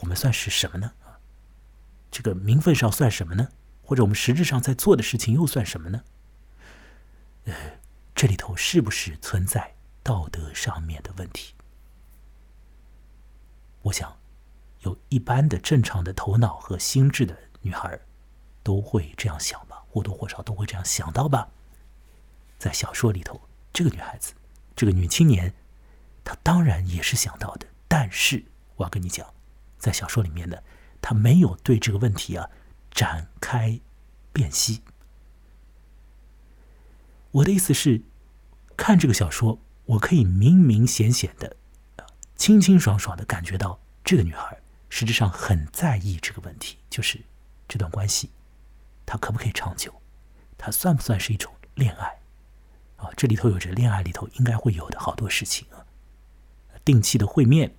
[0.00, 0.92] 我们算是什么呢？
[2.10, 3.48] 这个名分上算什么呢？
[3.82, 6.04] 或者我们实质上在做的事情又算什么呢？
[7.44, 7.54] 呃，
[8.14, 11.54] 这里头是不是存在道德上面的问题？
[13.82, 14.18] 我想，
[14.80, 17.98] 有一般的正常的头脑和心智的女孩
[18.64, 21.48] 都会这样想吧，或多或少都会这样想到吧。
[22.58, 23.40] 在小说里头，
[23.72, 24.34] 这个女孩子，
[24.74, 25.54] 这个女青年，
[26.24, 27.68] 她当然也是想到的。
[27.86, 28.42] 但是
[28.74, 29.32] 我要跟你讲，
[29.78, 30.56] 在小说里面呢。
[31.06, 32.48] 她没有对这个问题啊
[32.90, 33.78] 展开
[34.32, 34.80] 辨析。
[37.30, 38.00] 我的意思是，
[38.74, 41.58] 看这个小说，我可以明明显显的、
[42.36, 47.20] 清清爽爽的感觉到，这个女孩实质上很在意这个问题，就是
[47.68, 48.30] 这段关系，
[49.06, 49.92] 它可不可以长久？
[50.56, 52.18] 它算不算是一种恋爱？
[52.96, 55.84] 啊，这里头有着恋爱里头应该会有的好多事情啊，
[56.84, 57.74] 定期的会面，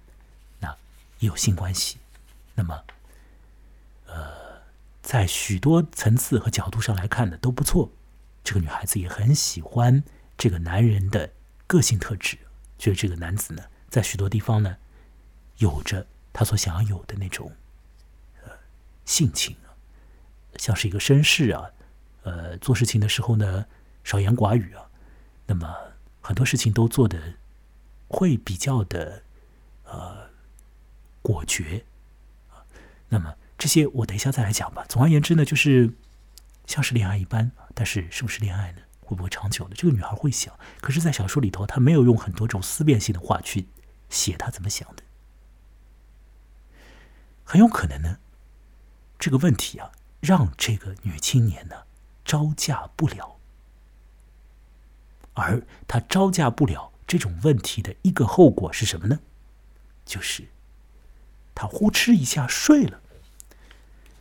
[0.60, 0.70] 那
[1.20, 1.98] 也有性关系。
[2.54, 2.84] 那么，
[4.06, 4.62] 呃，
[5.02, 7.90] 在许多层次和角度上来看呢，都不错。
[8.44, 10.04] 这个女孩子也很喜欢
[10.38, 11.32] 这个男人的
[11.66, 12.38] 个性特质，
[12.78, 14.78] 觉得这个男子呢，在许多地方呢，
[15.58, 17.52] 有着他所想要有的那种
[18.44, 18.52] 呃
[19.06, 19.56] 性情，
[20.58, 21.72] 像是一个绅士啊，
[22.24, 23.66] 呃，做事情的时候呢，
[24.04, 24.90] 少言寡语啊。
[25.48, 25.76] 那么
[26.22, 27.36] 很多事情都做的
[28.08, 29.24] 会比较的
[29.84, 30.30] 呃
[31.22, 31.86] 果决
[32.50, 32.66] 啊。
[33.10, 34.86] 那么这些我等一下再来讲吧。
[34.90, 35.94] 总而言之呢，就是
[36.66, 38.80] 像是恋爱一般，但是是不是恋爱呢？
[39.02, 39.76] 会不会长久呢？
[39.78, 40.52] 这个女孩会想。
[40.82, 43.68] 可是，在小说里头，她没有用很多种思辨性的话去
[44.10, 45.04] 写她怎么想的。
[47.44, 48.18] 很有可能呢，
[49.20, 49.92] 这个问题啊，
[50.26, 51.84] 让这个女青年呢
[52.24, 53.38] 招架不了。
[55.34, 59.20] 而他招架不了这种问题的一个后果是什么呢？
[60.06, 60.48] 就是
[61.54, 63.02] 他呼哧一下睡了，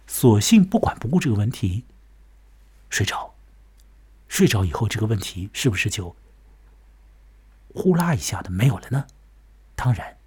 [0.06, 1.84] 索性不管不顾这个问题，
[2.90, 3.34] 睡着。
[4.28, 6.16] 睡着以后，这个问题是不是就
[7.72, 9.06] 呼啦一下的没有了呢？
[9.76, 10.18] 当然，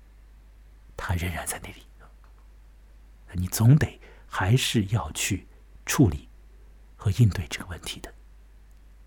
[0.95, 1.83] 他仍然在那里。
[3.33, 5.47] 你总得还是要去
[5.87, 6.29] 处理
[6.95, 8.13] 和应对这个问题的。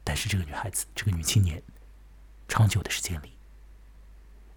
[0.02, 1.62] 但是这个女孩子，这个女青年，
[2.48, 3.36] 长久的时间里，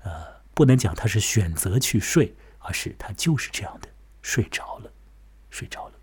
[0.01, 3.89] 呃，不能讲她是选择去睡，而是她就是这样的
[4.23, 4.91] 睡着了，
[5.51, 5.99] 睡着了。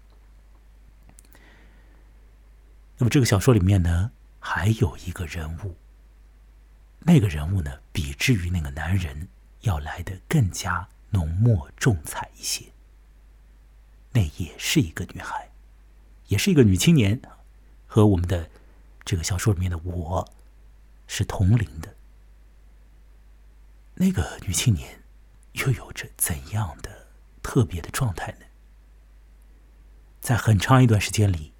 [2.98, 5.74] 那么这个小说里面呢，还有一个人物，
[7.00, 9.26] 那个人物呢，比之于那个男人
[9.62, 12.66] 要来的更加浓墨重彩一些。
[14.12, 15.49] 那也是一个女孩，
[16.30, 17.20] 也是一个女青年，
[17.86, 18.48] 和我们的。
[19.02, 20.32] 这个小说里面的我，
[21.08, 21.96] 是同龄的。
[23.94, 25.02] 那个女青年
[25.54, 27.08] 又有着怎样的
[27.42, 28.46] 特别的状态呢？
[30.20, 31.52] 在很长一段时间里，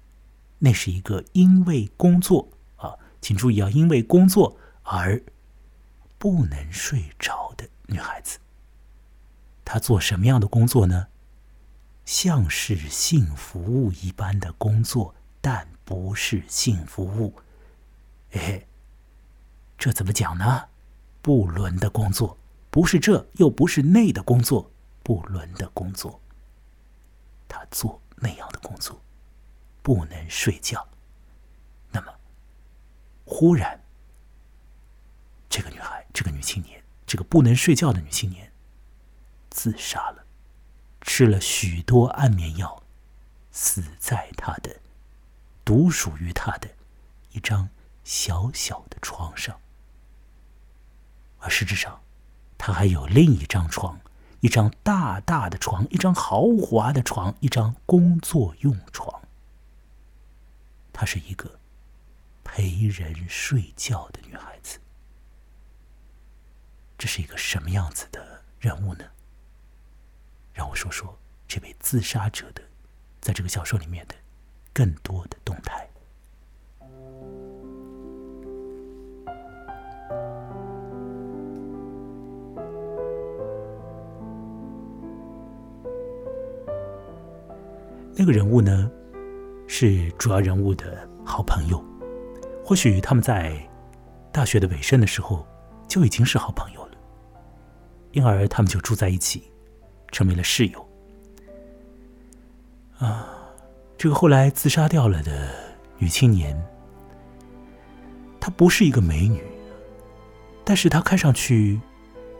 [0.59, 5.21] 那是一个因为工作啊，请注意啊，因为工作而
[6.17, 8.39] 不能睡着的女孩子。
[9.65, 11.07] 她做什么样的工作呢？
[12.05, 15.67] 像是性服务一般的工作，但。
[15.83, 17.33] 不是性服务，
[18.31, 18.65] 哎，
[19.77, 20.69] 这怎么讲呢？
[21.21, 22.37] 不伦的工作，
[22.69, 24.71] 不是这又不是那的工作，
[25.03, 26.21] 不伦的工作。
[27.49, 29.01] 他做那样的工作，
[29.81, 30.87] 不能睡觉。
[31.91, 32.13] 那么，
[33.25, 33.83] 忽然，
[35.49, 38.49] 这个女孩，这个女青年，这个不能睡觉的女青年，
[39.49, 40.20] 自杀了，
[41.01, 42.81] 吃了许多安眠药，
[43.51, 44.77] 死在她的。
[45.63, 46.67] 独属于他的
[47.31, 47.69] 一张
[48.03, 49.61] 小小的床上，
[51.39, 52.01] 而实质上，
[52.57, 54.01] 他还有另一张床，
[54.39, 59.21] 一张大大的床，一张豪华的床，一张工作用床。
[60.91, 61.59] 她是一个
[62.43, 64.79] 陪人睡觉的女孩子。
[66.97, 69.05] 这是一个什么样子的人物呢？
[70.53, 72.61] 让我说说这位自杀者的，
[73.19, 74.15] 在这个小说里面的。
[74.73, 75.85] 更多的动态。
[88.15, 88.89] 那个人物呢，
[89.67, 91.83] 是主要人物的好朋友。
[92.63, 93.57] 或许他们在
[94.31, 95.45] 大学的尾声的时候
[95.85, 96.97] 就已经是好朋友了，
[98.13, 99.50] 因而他们就住在一起，
[100.11, 100.87] 成为了室友。
[102.97, 103.37] 啊。
[103.97, 105.53] 这个后来自杀掉了的
[105.99, 106.59] 女青年，
[108.39, 109.43] 她不是一个美女，
[110.63, 111.79] 但是她看上去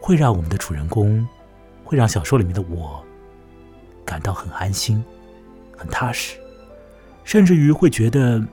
[0.02, 1.28] 会让我们的主人公，
[1.84, 3.06] 会让小说里面的我
[4.04, 5.06] 感到很安心、
[5.78, 6.40] 很踏实，
[7.24, 8.44] 甚至于会觉得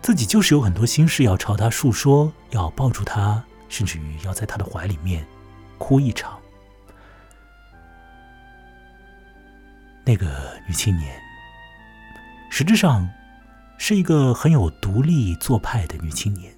[0.00, 5.26] 自己就是有很多心事要朝她诉说，要抱住她，甚至于要在她的怀里面
[5.78, 6.39] 哭一场。
[10.10, 11.22] 那个女青年。
[12.50, 13.08] 实质上，
[13.78, 16.52] 是一个很有独立做派的女青年，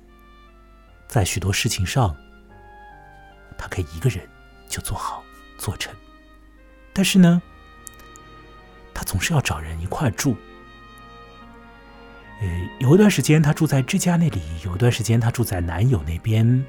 [1.06, 2.16] 在许多事情上，
[3.58, 4.26] 她可以一个人
[4.70, 5.22] 就做好
[5.58, 5.94] 做成。
[6.94, 7.42] 但是呢，
[8.94, 10.34] 她总是要找人一块住。
[12.40, 12.48] 呃，
[12.80, 16.64] 有一段时间她住在这家那里，有一段时间她住在男友那边，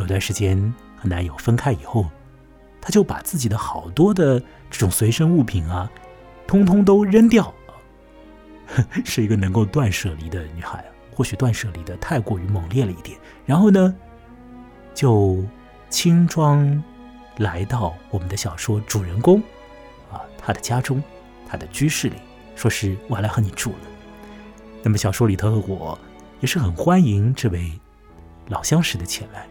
[0.00, 2.10] 有段时间和男友分开以后，
[2.80, 5.90] 她就把自己的好多的这种随身物品啊，
[6.46, 7.52] 通通都扔掉，
[9.04, 10.84] 是一个能够断舍离的女孩。
[11.12, 13.94] 或许断舍离的太过于猛烈了一点，然后呢，
[14.94, 15.44] 就
[15.90, 16.82] 轻装
[17.36, 19.38] 来到我们的小说主人公
[20.10, 21.02] 啊他的家中，
[21.46, 22.16] 他的居室里，
[22.56, 23.78] 说是我来和你住了。
[24.82, 25.98] 那么小说里头的我
[26.40, 27.70] 也是很欢迎这位
[28.48, 29.46] 老相识的前来。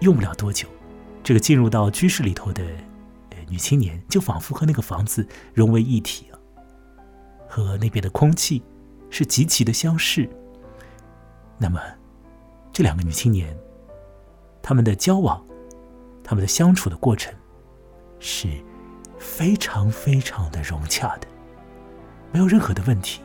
[0.00, 0.66] 用不了多久，
[1.26, 2.62] 这个进入到居室里头的
[3.30, 6.38] 呃女青年就仿佛和那个房子融为一体啊，
[7.48, 8.62] 和那边的空气
[9.10, 10.24] 是极其的相似。
[11.58, 11.80] 那么，
[12.72, 13.58] 这两个女青年，
[14.62, 15.44] 他们的交往，
[16.22, 17.34] 他们的相处的过程，
[18.20, 18.46] 是
[19.18, 21.26] 非常非常的融洽的，
[22.30, 23.20] 没有任何的问题。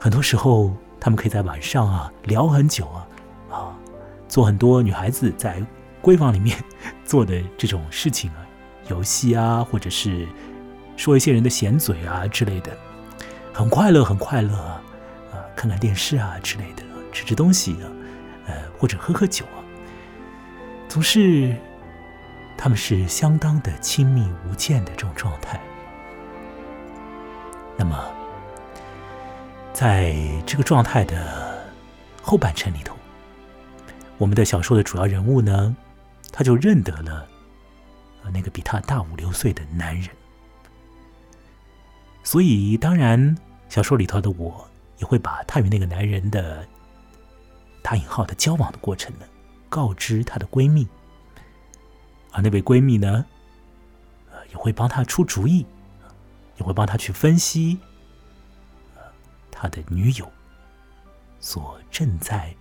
[0.00, 3.06] 很多时候，他们可以在晚上啊聊很久啊，
[3.50, 3.78] 啊，
[4.26, 5.62] 做很多女孩子在
[6.02, 6.56] 闺房里面
[7.04, 8.44] 做的这种事情啊，
[8.88, 10.26] 游戏啊，或者是
[10.96, 12.76] 说一些人的闲嘴啊之类的，
[13.52, 14.82] 很快乐，很快乐啊，
[15.32, 16.82] 啊，看看电视啊之类的。
[17.12, 17.84] 吃吃东西啊，
[18.46, 19.60] 呃，或者喝喝酒啊，
[20.88, 21.54] 总是
[22.56, 25.60] 他们是相当的亲密无间的这种状态。
[27.76, 28.02] 那么，
[29.74, 31.62] 在这个状态的
[32.22, 32.96] 后半程里头，
[34.16, 35.76] 我们的小说的主要人物呢，
[36.32, 37.28] 他就认得了
[38.32, 40.08] 那个比他大五六岁的男人，
[42.24, 43.36] 所以当然，
[43.68, 44.68] 小说里头的我
[44.98, 46.66] 也会把他与那个男人的。
[47.84, 49.26] 打引号的交往的过程呢，
[49.68, 50.86] 告知她的闺蜜，
[52.30, 53.26] 而那位闺蜜呢，
[54.30, 55.66] 呃，也会帮她出主意，
[56.58, 57.80] 也会帮她去分析，
[58.94, 59.02] 呃，
[59.50, 60.30] 他的女友
[61.40, 62.54] 所正在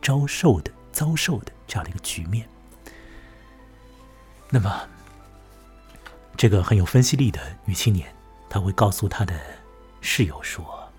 [0.00, 2.48] 遭受的、遭受的这样的一个局面。
[4.50, 4.88] 那么，
[6.36, 8.12] 这个很有分析力的女青年，
[8.48, 9.34] 她会告诉她的
[10.00, 10.90] 室友说：“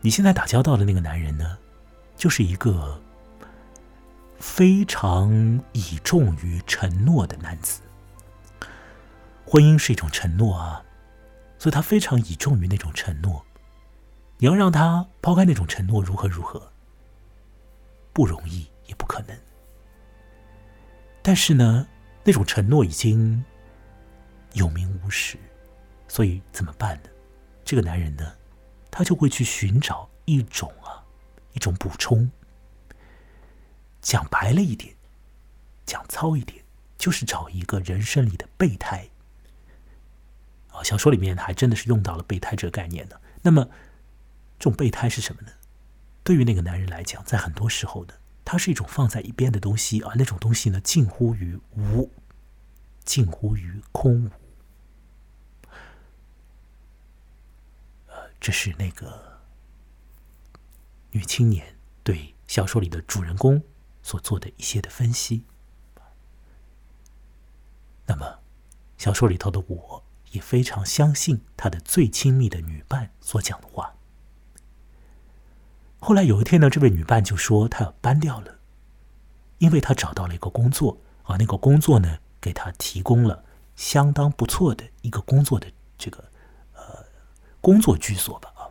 [0.00, 1.58] 你现在打交道的那个男人呢？”
[2.16, 2.98] 就是一个
[4.38, 7.82] 非常倚重于承诺的男子。
[9.44, 10.82] 婚姻是一种承诺啊，
[11.58, 13.44] 所以他非常倚重于那种承诺。
[14.38, 16.72] 你要让他抛开那种承诺，如何如何，
[18.12, 19.36] 不容易，也不可能。
[21.26, 21.84] 但是呢，
[22.22, 23.44] 那种承诺已经
[24.52, 25.36] 有名无实，
[26.06, 27.08] 所以怎么办呢？
[27.64, 28.32] 这个男人呢，
[28.92, 31.02] 他就会去寻找一种啊。
[31.52, 32.30] 一种补充，
[34.00, 34.94] 讲白了一点，
[35.84, 36.62] 讲糙一点，
[36.96, 39.08] 就是找一个人生里的备胎。
[40.68, 43.16] 啊，小说里面还真的是用到了备胎这个概念呢。
[43.42, 43.68] 那么，
[44.60, 45.48] 这种备胎是什么呢？
[46.22, 48.14] 对于那个男人来讲，在很多时候呢，
[48.46, 52.08] 它是一种放在一边的东西，而那种东西呢，近乎于无，
[53.04, 54.30] 近乎于空无。
[58.06, 59.36] 呃，这是那个。
[61.12, 63.62] 女青年对小说里的主人公
[64.02, 65.44] 所做的一些的分析，
[68.04, 68.40] 那么
[68.98, 73.96] 小说里头的我也非常相信他的最亲密的女伴所讲的话。
[75.98, 78.58] 后来有一天呢，这位女伴就说她要搬掉了，
[79.58, 83.44] 因为她找到了一个工作，而那个工作呢，给她提供了
[83.74, 85.66] 相当不错的一个工作的
[85.98, 86.24] 这个
[86.74, 87.04] 呃
[87.60, 88.68] 工作居所吧啊。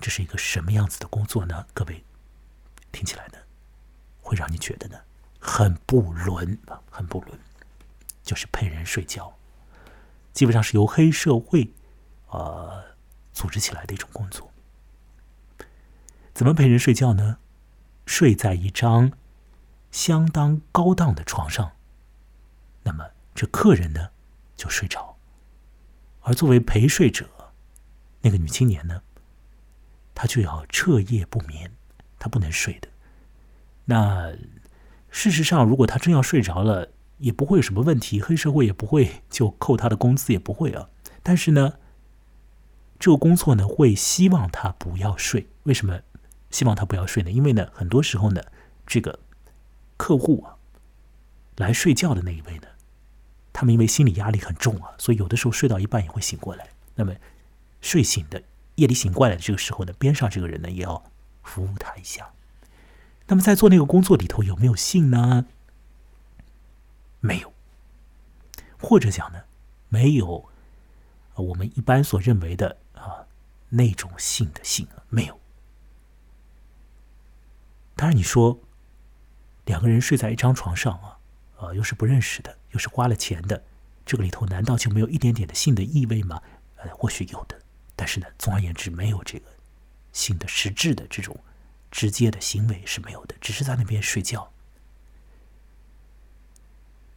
[0.00, 1.66] 这是一个什么样子的工作呢？
[1.74, 2.04] 各位，
[2.92, 3.38] 听起来呢，
[4.20, 4.96] 会让你觉得呢，
[5.40, 7.38] 很不伦啊，很不伦，
[8.22, 9.32] 就是陪人睡觉，
[10.32, 11.72] 基本上是由黑社会
[12.28, 12.84] 呃
[13.32, 14.47] 组织起来的一种工作。
[16.38, 17.38] 怎么陪人睡觉呢？
[18.06, 19.10] 睡在一张
[19.90, 21.72] 相当高档的床上，
[22.84, 24.10] 那么这客人呢
[24.54, 25.16] 就睡着，
[26.20, 27.28] 而作为陪睡者，
[28.20, 29.02] 那个女青年呢。
[30.14, 31.72] 她就要彻夜不眠，
[32.20, 32.88] 她不能睡的。
[33.86, 34.32] 那
[35.10, 40.88] 事实上，如果她真要睡着了，也不会有什么问题，黑社会也不会就扣她的工资，也不会啊。
[41.24, 41.74] 但是呢，
[43.00, 45.48] 这个工作呢，会希望她不要睡。
[45.64, 46.00] 为什么
[46.50, 47.30] 希望他不要睡呢？
[47.30, 48.42] 因为呢，很多时候呢，
[48.86, 49.18] 这个
[49.96, 50.56] 客户啊，
[51.56, 52.68] 来睡觉的那一位呢，
[53.52, 56.70] 他们因为心理压力很重啊，所以有的时候睡到一半也会醒过来。
[56.94, 57.14] 那么
[57.80, 58.42] 睡醒的。
[58.76, 61.10] 夜里醒过来的这个时候呢，边上这个人呢也要
[61.42, 62.30] 服务他一下。
[63.26, 65.46] 那么在做那个工作里头有没有性呢？
[67.18, 67.52] 没有，
[68.80, 69.40] 或者讲呢，
[69.88, 70.48] 没有
[71.34, 73.26] 我们一般所认为的啊
[73.70, 75.40] 那种性的性没有。
[78.08, 78.58] 当然你说
[79.66, 81.18] 两个人睡在一张床上啊，
[81.58, 83.62] 呃，又是不认识的，又是花了钱的，
[84.06, 86.40] 这个里头难道就没有一点点的性的意味吗？
[86.76, 87.60] 呃，或许有的，
[87.94, 89.44] 但是呢，总而言之，没有这个
[90.14, 91.38] 性的实质的这种
[91.90, 94.50] 直接的行为是没有的，只是在那边睡觉。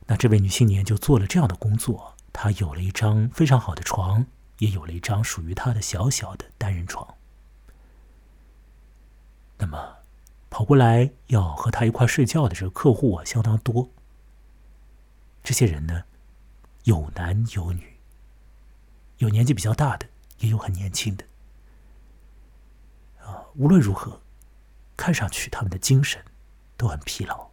[0.08, 4.26] 那这位女青年就做了这样的工作，她有了一张非常好的床，
[4.58, 7.16] 也有了一张属于她的小小的单人床。
[9.58, 10.01] 那么，
[10.52, 13.90] 跑过来要和他一块睡觉的这个客户啊，相当多。
[15.42, 16.04] 这些人呢，
[16.84, 17.98] 有男有女，
[19.18, 20.06] 有年纪比较大的，
[20.40, 21.26] 也有很年轻的。
[23.24, 24.22] 啊，无论如何，
[24.98, 26.22] 看上去他们的精神
[26.76, 27.50] 都很疲劳。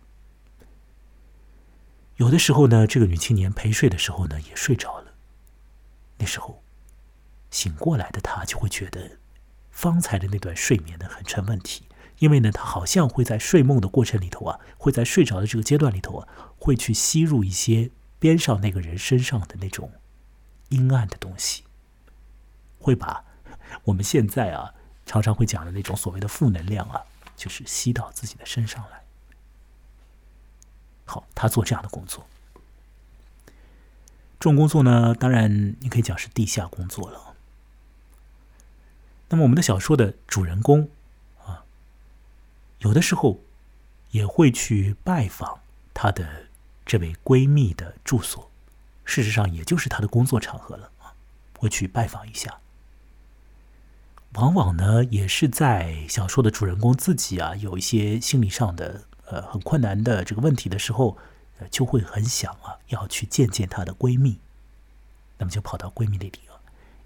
[2.16, 5.14] 有的时候呢，这个女青年陪睡的时候呢，也睡着了。
[6.18, 6.64] 那时候
[7.53, 9.18] 醒过来的她就会觉得，
[9.70, 11.88] 方才的那段睡眠呢很成问题，
[12.19, 19.93] 因为呢，他好像会在睡梦的过程里头啊，会在睡着的这个阶段里头啊，会去吸入一些边上那个人身上的那种
[20.71, 21.62] 阴暗的东西，
[22.81, 23.25] 会把
[23.85, 24.75] 我们现在啊
[25.07, 27.03] 常常会讲的那种所谓的负能量啊，
[27.37, 29.03] 就是吸到自己的身上来。
[31.05, 32.27] 好，他做这样的工作，
[33.47, 37.35] 这种工作呢，当然你可以讲是地下工作了。
[39.31, 40.91] 那么我们的小说的主人公，
[42.81, 43.41] 有的时候
[44.11, 45.61] 也会去拜访
[45.93, 46.47] 她的
[46.85, 48.51] 这位闺蜜的住所，
[49.05, 51.14] 事实上也就是她的工作场合了啊，
[51.59, 52.59] 会去拜访一下。
[54.35, 59.05] 往往呢，也是在小说的主人公自己啊，有一些心理上的。
[59.31, 61.18] 呃，很困难的这个问题的时候，
[61.70, 64.39] 就会很想啊，要去见见她的闺蜜，
[65.37, 66.57] 那么就跑到闺蜜那里啊。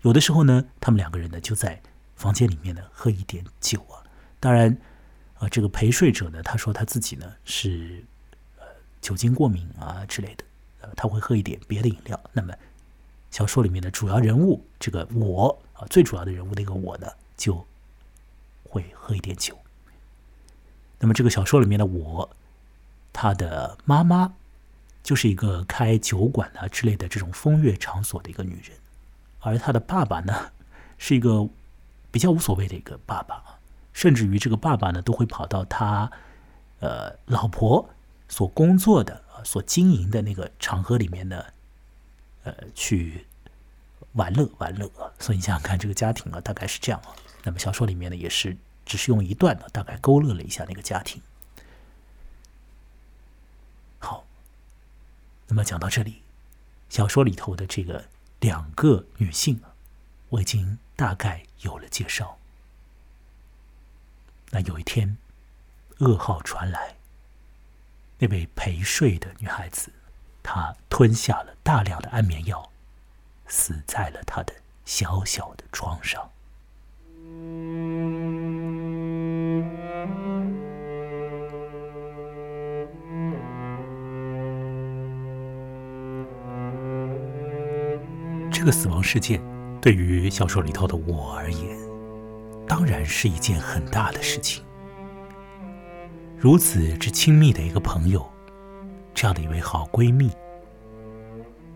[0.03, 1.83] 有的时候呢，他们两个人呢就在
[2.15, 4.07] 房间里面呢喝一点酒啊。
[4.39, 4.79] 当然，
[5.43, 8.05] 啊，这个陪睡者呢，他说他自己呢是
[8.59, 8.65] 呃
[9.01, 10.45] 酒精过敏啊之类的，
[10.83, 12.19] 呃，他会喝一点别的饮料。
[12.33, 12.55] 那么
[13.33, 17.67] 小说里面的主要人物这个我啊，最主要的人物那个我呢，就
[18.63, 19.59] 会喝一点酒。
[21.01, 22.31] 那么这个小说里面的我，
[23.13, 24.33] 他的妈妈
[25.03, 28.79] 就是一个开酒馆啊之类的这种风月场所的一个女人，
[29.41, 30.53] 而他的爸爸呢，
[30.99, 31.49] 是一个
[32.13, 33.43] 比较无所谓的一个爸爸，
[33.93, 36.11] 甚至于这个爸爸呢都会跑到他
[36.81, 37.91] 呃老婆
[38.29, 41.45] 所工作的所经营的那个场合里面呢，
[42.45, 43.27] 呃去
[44.13, 44.91] 玩乐玩乐。
[45.19, 47.15] 所以你想想看，这个家庭啊大概是这样啊。
[47.45, 48.57] 那么小说里面呢也是。
[48.85, 51.23] 只是用一段呢，大概勾勒了一下那个家庭。
[54.01, 54.25] 好，
[55.47, 56.21] 那么讲到这里，
[56.89, 58.05] 小说里头的这个
[58.41, 59.61] 两个女性，
[60.31, 62.37] 我已经大概有了介绍。
[64.55, 65.17] 那有一天，
[66.01, 66.97] 噩耗传来，
[68.19, 69.91] 那位陪睡的女孩子，
[70.43, 72.71] 她吞下了大量的安眠药，
[73.47, 74.53] 死在了她的
[74.85, 76.31] 小小的床上。
[88.53, 89.43] 这个死亡事件
[89.81, 91.79] 对于小说里头的我而言，
[92.73, 94.65] 当然是一件很大的事情。
[96.39, 98.27] 如此之亲密的一个朋友，
[99.13, 100.31] 这样的一位好闺蜜，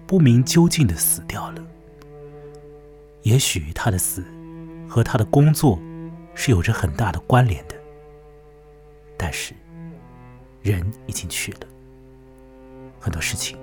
[0.07, 1.62] 不明究竟的死掉了。
[3.24, 4.24] 也许她的死
[4.88, 5.78] 和她的工作
[6.34, 7.74] 是有着很大的关联的，
[9.18, 9.53] 但是
[10.62, 11.66] 人已经去了，
[12.99, 13.59] 很多事情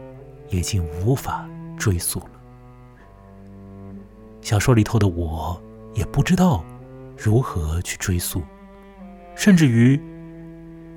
[0.50, 2.30] 也已经无法追溯了。
[4.40, 5.60] 小说里头的我
[5.96, 6.64] 也不知道
[7.18, 8.44] 如何去追溯，
[9.36, 10.00] 甚至于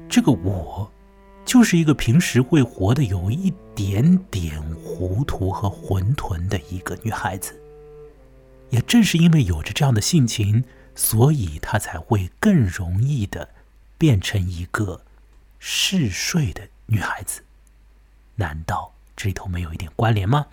[0.08, 0.90] 这个我
[1.44, 7.54] 就是一个平时会活得有一点点糊涂和混沌的一个女孩子。
[8.70, 10.64] 也正是因为有着这样的性情，
[10.94, 13.50] 所以她才会更容易的
[13.96, 15.02] 变成一个
[15.60, 17.42] 嗜睡的女孩子。
[18.34, 20.46] 难道这里头没有一点关联吗？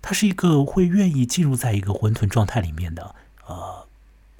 [0.00, 3.14] 她是一个会愿意进入在一个混沌状态里面的，
[3.46, 3.83] 呃，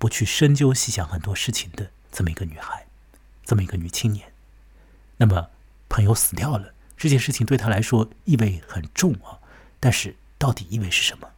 [0.05, 2.86] 不去深究细想很多事情的这么一个女孩，
[3.42, 4.34] 这么一个女青年。
[5.16, 5.48] 那么
[5.88, 9.40] 朋友死掉了，这件事情对她来说意味很重啊。
[9.80, 11.30] 但是到底意味是什么？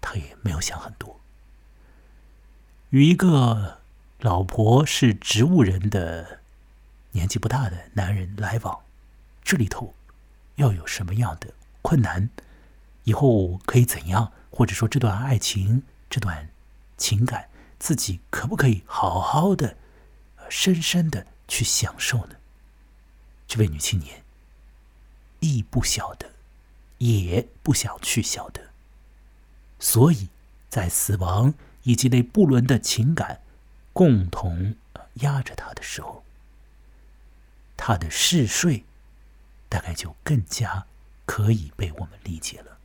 [0.00, 1.20] 她也没有想很多。
[2.90, 3.78] 与一个
[4.18, 6.40] 老婆是植物人的
[7.12, 8.80] 年纪不大的男人来往，
[9.44, 9.94] 这里头
[10.56, 12.28] 要有什么样的困难？
[13.04, 14.32] 以后可以怎样？
[14.50, 16.48] 或者说，这段爱情、这段
[16.96, 17.48] 情感，
[17.82, 19.76] 自己可不可以好好的、
[20.48, 22.36] 深深的去享受呢？
[23.48, 24.22] 这位女青年
[25.40, 26.30] 亦不晓得，
[26.98, 28.70] 也不想去晓得。
[29.80, 30.28] 所以，
[30.70, 33.40] 在死亡以及那不伦的情感
[33.92, 34.76] 共同
[35.14, 36.22] 压着他的时候，
[37.76, 38.84] 他的嗜睡
[39.68, 40.86] 大概就更加
[41.26, 42.78] 可以被我们理解了。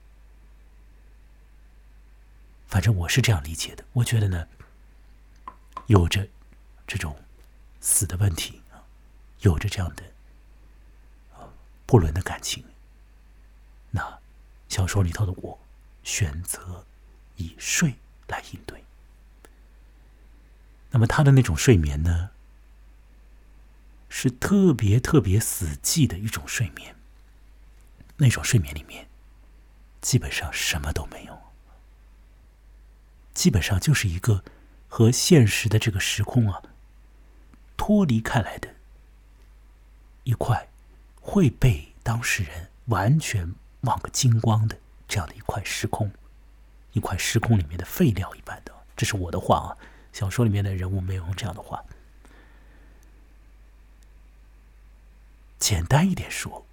[2.66, 4.48] 反正我是这样理解的，我觉得呢，
[5.88, 6.27] 有着
[6.85, 7.17] 这种
[7.81, 8.83] 死的问题啊，
[9.41, 10.03] 有着这样的
[11.85, 12.63] 不伦的感情，
[13.91, 14.19] 那
[14.69, 15.59] 小说里头的我
[16.03, 16.85] 选择
[17.38, 17.95] 以睡
[18.27, 18.83] 来应对。
[20.91, 22.31] 那么他的那种睡眠呢，
[24.09, 26.95] 是特别特别死寂的一种睡眠，
[28.17, 29.07] 那种睡眠里面
[30.01, 31.38] 基本上什么都没有。
[33.33, 34.43] 基本上就是一个
[34.88, 36.61] 和现实的这个时空啊
[37.75, 38.75] 脱离开来的
[40.23, 40.67] 一块
[41.21, 44.77] 会被当事人完全忘个精光的
[45.07, 46.11] 这样的一块时空，
[46.93, 49.77] 一块时空里面的废料一般的，这是我的话啊。
[50.13, 51.83] 小说里面的人物没有用这样的话。
[55.59, 56.65] 简单一点说，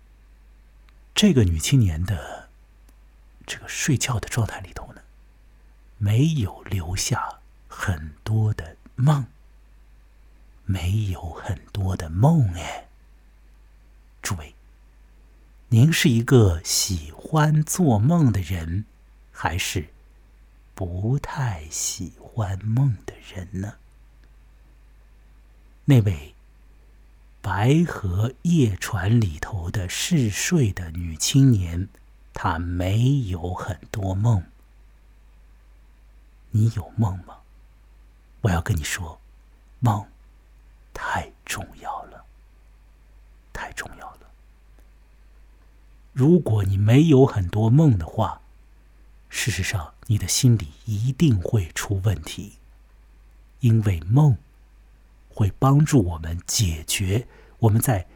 [1.15, 2.49] 这个女青年的
[3.47, 5.03] 这个睡觉的状态里头呢。
[5.97, 7.41] 没有留下
[7.77, 9.27] 很多的梦，
[10.65, 12.87] 没有很多的梦哎。
[14.23, 14.55] 诸位，
[15.69, 18.87] 您是一个喜欢做梦的人，
[19.33, 19.89] 还是
[20.75, 23.75] 不太喜欢梦的人呢？
[25.85, 26.33] 那位
[27.43, 31.89] 《白河夜船》里头的嗜睡的女青年，
[32.33, 34.45] 她没有很多梦。
[36.53, 37.41] 你有梦吗？
[38.45, 39.19] 我要跟你说，
[39.81, 40.07] 梦
[40.93, 42.25] 太重要了，
[43.55, 44.21] 太重要了。
[46.13, 48.43] 如果你没有很多梦的话，
[49.31, 52.59] 事实上你的心里一定会出问题，
[53.61, 54.37] 因为梦
[55.31, 57.27] 会帮助我们解决
[57.61, 58.07] 我们在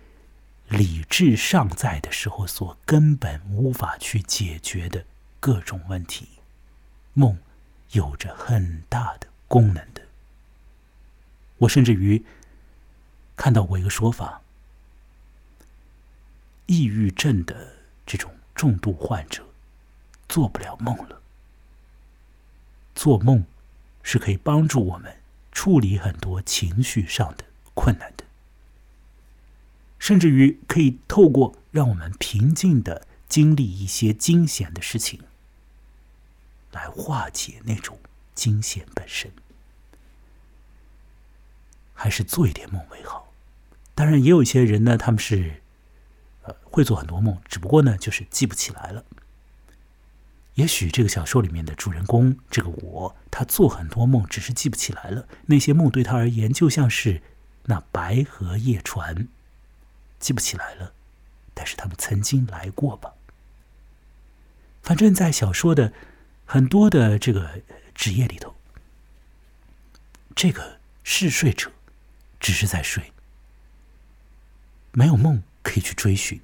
[0.68, 5.06] 理智尚在的时候所根本无法去解决的
[5.40, 6.28] 各种问题。
[7.14, 7.38] 梦。
[7.92, 9.87] 有着很大的功能。
[11.58, 12.24] 我甚至于
[13.36, 14.42] 看到过一个说法：，
[16.66, 17.74] 抑郁症的
[18.06, 19.44] 这种重度患者
[20.28, 21.20] 做不了梦了。
[22.94, 23.44] 做梦
[24.02, 25.18] 是可以帮助我们
[25.52, 27.44] 处理很多情绪上的
[27.74, 28.24] 困难的，
[29.98, 35.20] 甚至于可以透过让我们平静的经历一些惊险的事情。
[36.72, 37.98] 来化解那种
[38.34, 39.32] 惊险本身，
[41.98, 43.32] 还是做一点梦为好。
[43.94, 45.62] 当然，也有一些人呢，他们是
[46.42, 49.04] 呃会做很多梦，只不过呢，就是记不起来了。
[50.54, 55.26] 也许这个小说里面的主人公这个我，他做很多梦，只是记不起来了。
[55.46, 57.20] 那些梦对他而言，就像是
[57.64, 59.26] 那白河夜船，
[60.20, 60.92] 记不起来了，
[61.52, 63.14] 但是他们曾经来过吧。
[64.82, 65.92] 反正，在小说的。
[66.50, 67.60] 很多的这个
[67.94, 68.54] 职业里头，
[70.34, 71.70] 这个嗜睡者
[72.40, 73.12] 只是在睡，
[74.92, 76.40] 没有梦可以去追寻。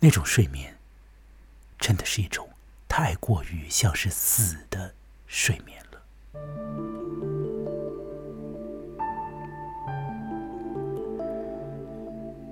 [0.00, 0.76] 那种睡眠，
[1.78, 2.48] 真的是一种
[2.88, 4.94] 太过于像是死的
[5.26, 6.02] 睡眠了。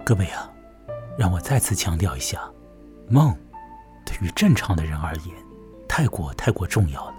[0.04, 0.50] 各位啊，
[1.18, 2.50] 让我再次强调一下，
[3.08, 3.36] 梦
[4.04, 5.34] 对于正常的人而言。
[5.88, 7.14] 太过太过重要了。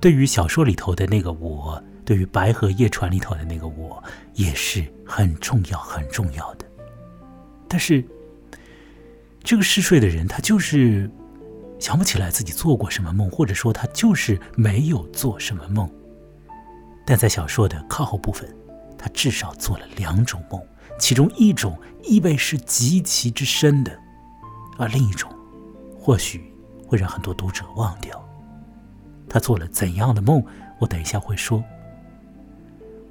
[0.00, 4.02] 对于小说里头的那个我，对于《白河夜船》里头的那个我，
[4.32, 6.64] 也是很重要很重要的。
[7.68, 8.02] 但是，
[9.44, 11.10] 这个嗜睡的人，他就是
[11.78, 15.86] 想不起来自己做过什么梦，或者说他就是没有做什么梦。
[17.04, 18.48] 但在小说的靠后部分，
[18.96, 20.58] 他至少做了两种梦，
[20.98, 23.92] 其中一种意味是极其之深的，
[24.78, 25.30] 而另一种，
[26.00, 26.50] 或许。
[26.86, 28.26] 会让很多读者忘掉，
[29.28, 30.42] 他做了怎样的梦？
[30.78, 31.62] 我等一下会说。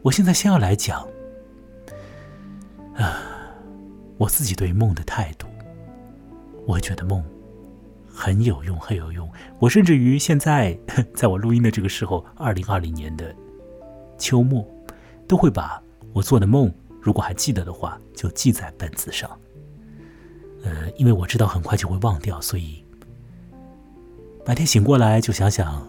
[0.02, 1.08] 我现在先要来讲，
[2.96, 3.22] 啊，
[4.18, 5.48] 我自己对梦的态度。
[6.66, 7.24] 我觉得梦
[8.08, 9.30] 很有用，很有用。
[9.60, 10.78] 我甚至于现在，
[11.14, 13.34] 在我录音的这个时候，二零二零年的
[14.18, 14.66] 秋末，
[15.28, 15.82] 都会把
[16.14, 16.72] 我做的梦，
[17.02, 19.30] 如果还记得的话，就记在本子上。
[20.64, 22.84] 呃，因为我知道很快就会忘掉，所以。
[24.46, 25.86] 白天醒过来就想想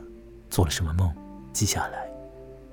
[0.51, 1.13] 做了什么梦，
[1.53, 2.08] 记下来，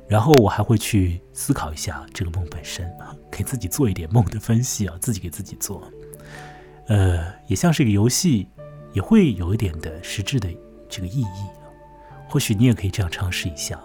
[0.07, 5.83] 然后我还会去思考一下这个梦本身啊，给自己做一点梦的分析啊，自己给自己做。
[6.87, 8.47] 呃，也像是一个游戏，
[8.93, 10.47] 也会有一点的实质的
[10.87, 11.45] 这个意义。
[12.27, 13.79] 或许你也可以这样尝试一下，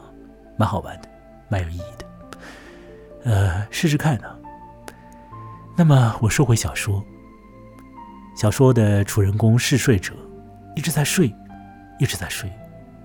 [0.58, 1.08] 蛮好玩的，
[1.48, 2.06] 蛮有意义的。
[3.24, 4.28] 呃，试试看呢。
[5.76, 7.02] 那么我说回小说，
[8.36, 10.14] 小说的主人公嗜睡者
[10.76, 11.34] 一直在睡，
[11.98, 12.50] 一直在睡，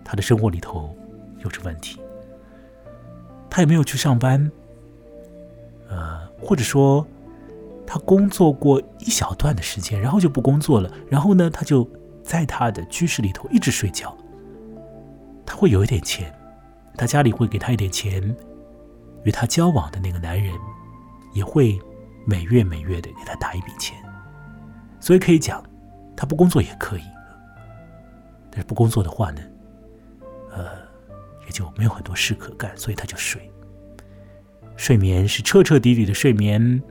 [0.04, 0.94] 他的生活里头
[1.40, 2.02] 有着问题，
[3.56, 4.52] 他也没有去上班，
[5.88, 7.08] 呃，或者说
[7.88, 11.90] 他工作过一小段的时间，然后就不工作了，然后呢，他就
[12.22, 14.14] 在他的居室里头一直睡觉。
[15.46, 16.38] 他会有一点钱，
[16.98, 18.36] 他家里会给他一点钱。
[19.24, 20.54] 与他交往的那个男人，
[21.34, 21.80] 也会
[22.26, 23.98] 每月每月的给他打一笔钱，
[25.00, 25.64] 所以可以讲，
[26.14, 27.04] 他不工作也可以。
[28.52, 29.42] 但是不工作的话呢，
[31.56, 33.50] 就没有很多事可干，所以他就睡。
[34.76, 36.84] 睡眠是彻彻底底的睡眠。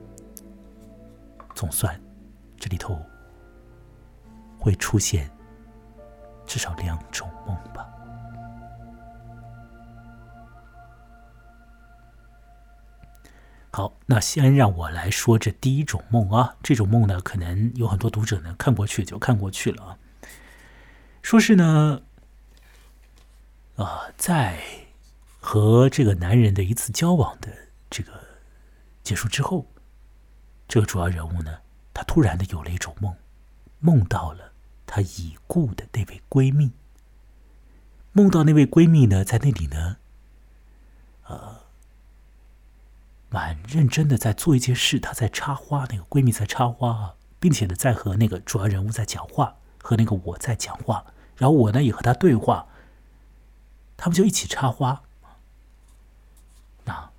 [1.53, 2.01] 总算，
[2.57, 2.99] 这里头
[4.57, 5.29] 会出现
[6.47, 7.87] 至少两种梦吧。
[13.71, 16.55] 好，那先让我来说这第一种梦啊。
[16.63, 19.97] 这种梦呢，可能有很多读者呢看过去就看过去了啊。
[21.21, 22.01] 说是呢，
[23.75, 24.59] 啊，在
[25.39, 27.49] 和这个男人的一次交往的
[27.89, 28.11] 这个
[29.03, 29.65] 结束之后，
[30.67, 31.59] 这个主要人物呢，
[31.93, 33.15] 他突然的有了一种梦，
[33.79, 34.51] 梦到了
[34.85, 36.71] 他已故的那位闺蜜，
[38.13, 39.97] 梦到那位闺蜜呢，在那里呢，
[41.27, 41.65] 呃。
[43.27, 51.03] 蛮认真的在做一件事，她在插花，那个闺蜜在插花啊，并且呢在和那个主要人物在讲话，和那个我在讲话，
[51.35, 52.65] 然后我呢也和她对话，
[53.97, 55.03] 他们就一起插花，
[56.83, 57.11] 那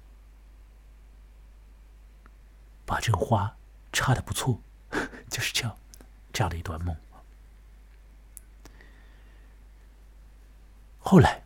[2.84, 3.56] 把这个花
[3.92, 4.60] 插的不错，
[5.30, 5.76] 就是这样，
[6.32, 6.96] 这样的一段梦。
[10.98, 11.42] 后来。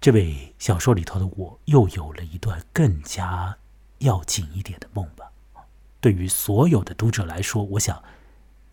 [0.00, 3.56] 这位小说里头的我又有了一段更加
[4.00, 5.32] 要紧一点的梦吧。
[5.98, 8.04] 对于所有的读者来说，我想，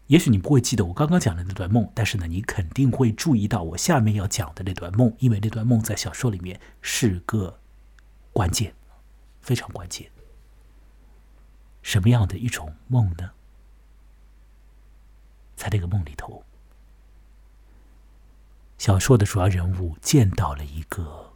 [0.07, 7.59] 也许你不会记得我刚刚讲的那段梦，但是呢，你肯定会注意到我下面要讲的那段梦，因为那段梦在小说里面是个
[8.33, 8.73] 关键，
[9.39, 10.11] 非常关键。
[11.81, 13.31] 什么样的一种梦呢？
[15.55, 16.43] 在那个梦里头。
[18.77, 21.33] 小说的主要人物见到了一个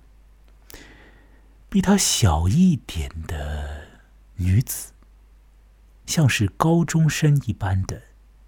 [1.69, 3.87] 比他小一点的
[4.35, 4.93] 女子，
[6.07, 8.01] 像是高中生一般的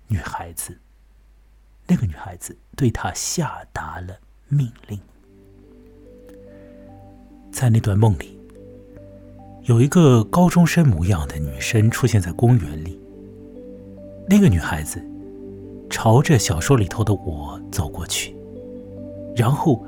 [0.08, 0.78] 女孩子。
[1.88, 4.18] 那个女孩子对他下达了
[4.49, 4.99] 命令。
[7.49, 8.38] 在那段梦里，
[9.64, 12.99] 有一个高中生模样的女生出现在公园里。
[14.30, 15.01] 那个女孩子
[15.89, 18.36] 朝着小说里头的我走过去。
[19.34, 19.86] 然后，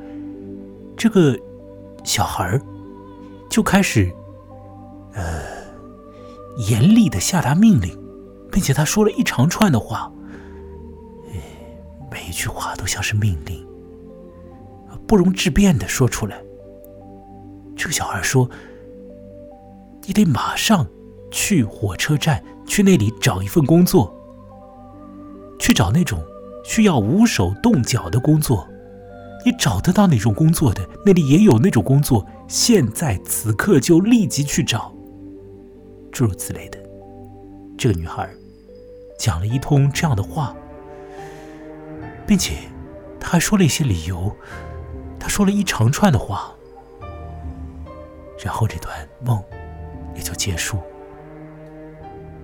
[0.95, 1.37] 这个
[2.05, 2.61] 小孩儿
[3.49, 4.09] 就开始，
[5.13, 5.41] 呃，
[6.69, 7.98] 严厉的下达命令，
[8.51, 10.11] 并且他说了一长串的话，
[12.11, 13.65] 每一句话都像是命令，
[15.07, 16.41] 不容置辩的说出来。
[17.75, 18.49] 这个小孩说
[20.05, 20.85] ：“你得马上
[21.31, 24.13] 去火车站，去那里找一份工作，
[25.59, 26.21] 去找那种
[26.63, 28.67] 需要无手动脚的工作。”
[29.45, 32.27] 你找得到那种工作的，那里也有那种工作。
[32.49, 34.93] 现在此刻就立即去找，
[36.11, 36.77] 诸如此类的。
[37.77, 38.29] 这个女孩
[39.19, 40.55] 讲了一通这样的话，
[42.25, 42.55] 并且
[43.19, 44.33] 他还说了一些理由。
[45.19, 46.55] 他说了一长串的话，
[48.41, 49.43] 然后这段梦
[50.15, 50.79] 也就结束。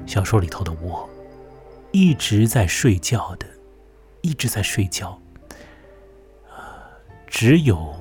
[0.05, 1.09] 小说里头的我
[1.91, 3.47] 一直在睡觉的，
[4.21, 5.17] 一直在睡觉。
[7.25, 7.95] 只有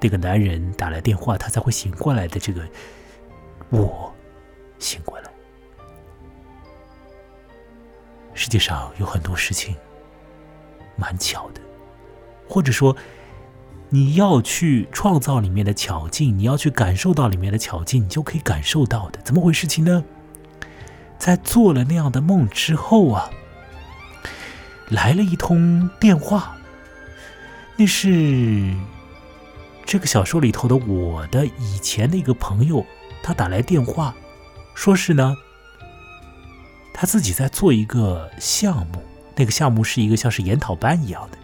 [0.00, 2.38] 那个男人打来电话，他才会醒过来的。
[2.38, 2.62] 这个
[3.70, 4.14] 我
[4.78, 5.25] 醒过来。
[8.36, 9.74] 世界上有很多事情
[10.94, 11.60] 蛮巧的，
[12.46, 12.94] 或者说
[13.88, 19.18] 你要去创造里面的巧劲，你要去感受到里面的巧劲，你就可以感受到的。
[19.24, 20.04] 怎么回事情呢？
[21.18, 23.30] 在做了那样的梦之后啊，
[24.90, 26.58] 来了一通电话。
[27.76, 28.74] 那是
[29.84, 32.84] 这个小说里头的我的以前的一个朋友，
[33.22, 34.14] 他打来电话，
[34.74, 35.34] 说是呢，
[36.98, 39.02] 他自己在做一个项目，
[39.34, 41.36] 那个项目是一个像是研讨班一样的。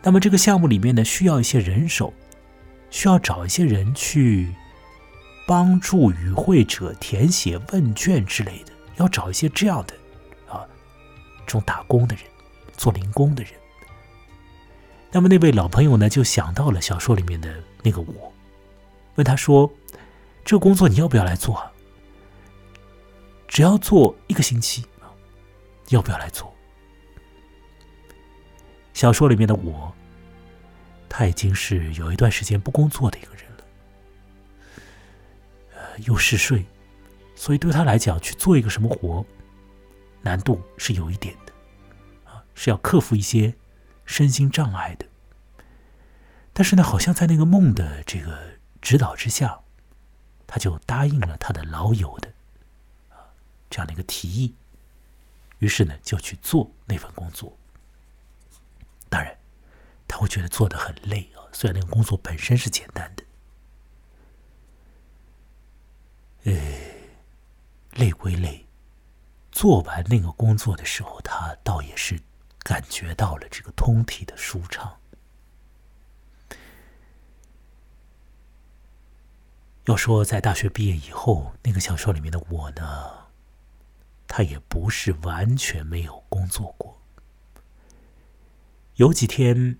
[0.00, 2.14] 那么这个项目里面呢，需要一些人手，
[2.88, 4.54] 需要找一些人去
[5.44, 9.94] 帮助与会者填写问卷之类的，要找一些这样的
[10.48, 10.64] 啊
[11.46, 12.24] 这种打工的人，
[12.76, 13.52] 做零工的人。
[15.10, 18.32] 那么那位老朋友呢，就想到了小说里面的那个我，
[19.16, 19.68] 问他说
[20.46, 21.56] ：“这个工作你要不要来做？
[21.56, 21.72] 啊？
[23.48, 24.86] 只要做一个星期，
[25.92, 26.52] 要不要来做？”
[28.92, 29.94] 小说里面的我，
[31.08, 33.64] 他已经是有一段时间不工作的一个人了，
[35.74, 36.66] 呃，又嗜睡，
[37.34, 39.24] 所以对他来讲，去做一个什么活，
[40.20, 41.52] 难度是有一点的，
[42.30, 43.54] 啊，是要克服一些
[44.04, 45.06] 身心障碍的。
[46.52, 48.38] 但是呢，好像在那个梦的这个
[48.82, 49.58] 指导之下，
[50.46, 52.30] 他就答应了他的老友的
[53.08, 53.32] 啊
[53.70, 54.54] 这样的一个提议，
[55.62, 57.56] 于是呢，就去做那份工作。
[59.08, 59.38] 当然，
[60.08, 61.46] 他会觉得做的很累啊。
[61.52, 63.22] 虽然那个工作本身是简单的，
[66.50, 66.96] 哎，
[67.92, 68.66] 累归累，
[69.52, 72.20] 做完那个工作的时候，他倒也是
[72.64, 74.98] 感觉到了这个通体的舒畅。
[79.84, 83.21] 要说在大学毕业以后，那个小说里面的我呢，
[84.34, 86.98] 他也不是完全没有工作过。
[88.94, 89.76] 有几天，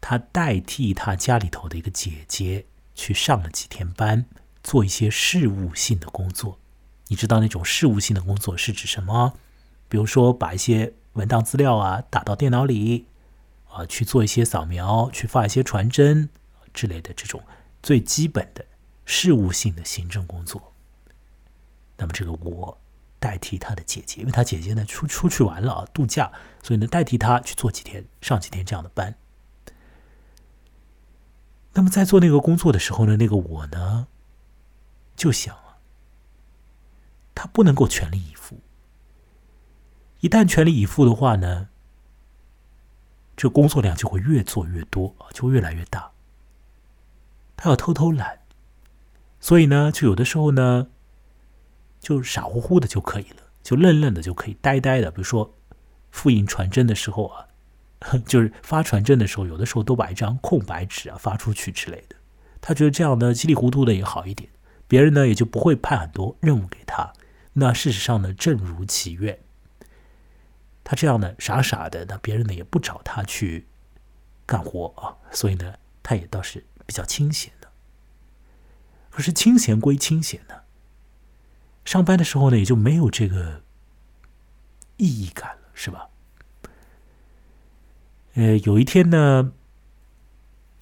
[0.00, 4.26] 他代替他家里头的一个姐姐去上了几天班，
[4.62, 6.60] 做一些事务性的工作。
[7.08, 9.34] 你知道那种事务性的工作是指什么？
[9.88, 13.06] 比如说把一些文档资料啊打到电脑里，
[13.68, 16.28] 啊去做一些扫描，去发一些传真
[16.72, 17.42] 之类的这种
[17.82, 18.64] 最基本的
[19.04, 20.72] 事务性的行政工作。
[21.96, 22.78] 那么这个我。
[23.24, 26.30] 代替他的姐姐，因为他姐姐呢出出去玩了啊，度假，
[26.62, 29.16] 所以呢代替他去做几天、上几天这样的班。
[31.72, 34.08] 那么在做那个工作的时候呢，那个我呢
[35.16, 35.80] 就想啊，
[37.34, 38.60] 他不能够全力以赴。
[40.20, 41.68] 一旦全力以赴的话呢，
[43.34, 46.12] 这工作量就会越做越多啊，就越来越大。
[47.56, 48.40] 他要偷偷懒，
[49.40, 50.88] 所以呢，就有的时候呢。
[52.04, 55.10] 就傻乎乎的就可以了，就愣愣的就可以，呆呆的。
[55.10, 55.54] 比如说，
[56.10, 57.48] 复印传真的时候啊，
[58.26, 62.16] 就是发传真的时候，有的时候都把一张空白纸啊发出去之类的。
[62.60, 64.50] 他觉得这样呢，稀里糊涂的也好一点，
[64.86, 67.14] 别人呢也就不会派很多任务给他。
[67.54, 69.38] 那事实上呢，正如其愿，
[70.84, 73.66] 他这样呢傻傻的，那别人呢也不找他去
[74.44, 77.68] 干活啊，所以呢，他也倒是比较清闲的。
[79.10, 80.63] 可是清闲归清闲呢。
[81.84, 83.62] 上班的时候呢，也就没有这个
[84.96, 86.08] 意义感了，是吧？
[88.34, 89.52] 呃，有一天呢，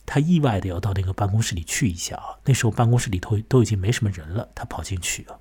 [0.07, 2.38] 他意外的要到那个办公室里去一下啊。
[2.44, 5.38] 那时候办公室里头都已经没什么人了，他跑进去啊。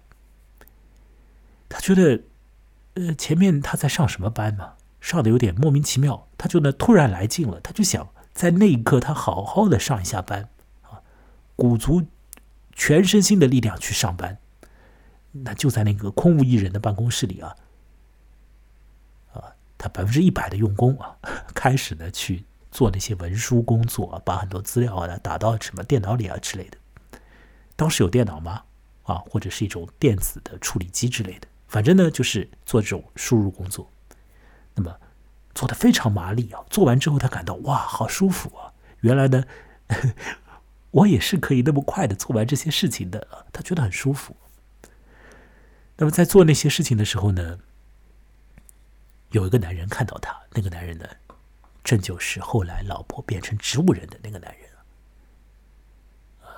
[1.69, 2.23] 他觉得，
[2.95, 6.27] 呃，前面他在上什么班嘛，上的有点莫名其妙。
[6.37, 10.49] 他就呢突然来劲了，他就想在那一刻他好好的上一下班
[10.81, 10.99] 啊，
[11.55, 12.07] 鼓足
[12.73, 14.39] 全身心的力量去上班。
[15.31, 17.55] 那就在那个空无一人的办公室里啊，
[19.33, 19.43] 啊，
[19.77, 21.15] 他百分之一百的用功啊，
[21.53, 26.77] 开始呢去做那些文书工作啊，把很多资料啊打到什么电脑里啊之类的。
[27.75, 28.63] 当时有电脑吗？
[29.03, 33.89] 啊，或者是一种电子的处理机之类的，反正呢就是做这种输入工作。
[34.75, 34.95] 那么
[35.53, 38.71] 做的非常麻利啊，做完之后他感到哇，好舒服啊！
[38.99, 39.43] 原来呢，
[40.91, 44.35] 我也是可以那么快的做完这些事情的，他觉得很舒服。
[46.01, 47.59] 那么在做那些事情的时候呢，
[49.29, 51.07] 有一个男人看到他，那个男人呢，
[51.83, 54.67] 正就是后来老婆变成植物人的那个男人
[56.41, 56.49] 呃，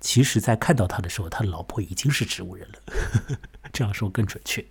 [0.00, 2.78] 其实，在看到他的时候，他老婆已经是植物人了，
[3.72, 4.62] 这样说更准确。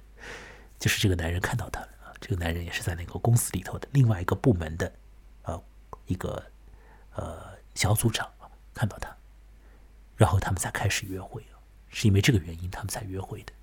[0.77, 1.89] 就是这个男人看到他了，
[2.21, 4.93] 这个男人也是在那个公司里头的另外一个部门的
[5.41, 5.59] 呃
[6.05, 6.45] 一个
[7.15, 8.29] 呃小组长
[8.75, 9.09] 看到他，
[10.15, 11.43] 然后他们才开始约会，
[11.89, 13.53] 是因为这个原因他们才约会的。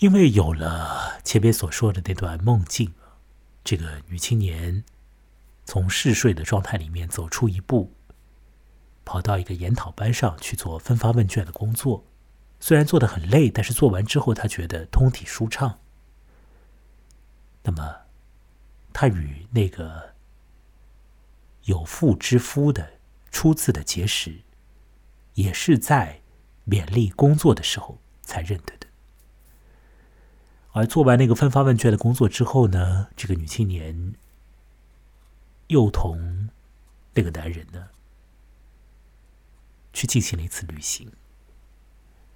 [0.00, 2.92] 因为有了前面所说的那段梦境，
[3.64, 4.84] 这个女青年
[5.64, 7.94] 从嗜睡的状态里面走出一步，
[9.06, 12.04] 跑到一个研讨班上去做分发问卷的工作。
[12.60, 15.78] 虽然做的很累，但是做完之后她觉得通体舒畅。
[17.62, 17.96] 那么，
[18.92, 20.14] 她与那个
[21.64, 24.42] 有妇之夫的初次的结识，
[25.34, 26.20] 也是在
[26.66, 28.75] 勉力工作的时候才认得。
[30.76, 34.14] 而做完那个分发问卷的工作之后呢，这个女青年
[35.68, 36.50] 又同
[37.14, 37.88] 那个男人呢
[39.94, 41.10] 去进行了一次旅行。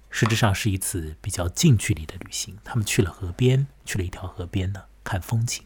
[0.09, 2.57] 实质上是一次比较近距离的旅行。
[2.63, 5.63] 他们去了河边，去了一条河边呢，看风景。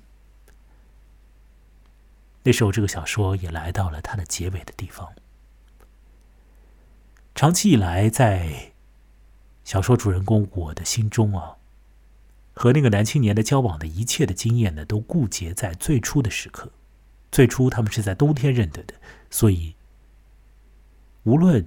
[2.43, 5.13] 那时候，这个小说也来到了它的结尾的地方。
[7.33, 8.73] 长期以来，在
[9.63, 11.55] 小说主人公我的心中啊，
[12.55, 16.71] 和那个男青年的交往的一切的经验呢，都固结在最初的时刻。
[17.31, 18.95] 最初，他们是在冬天认得的，
[19.29, 19.75] 所以
[21.23, 21.65] 无论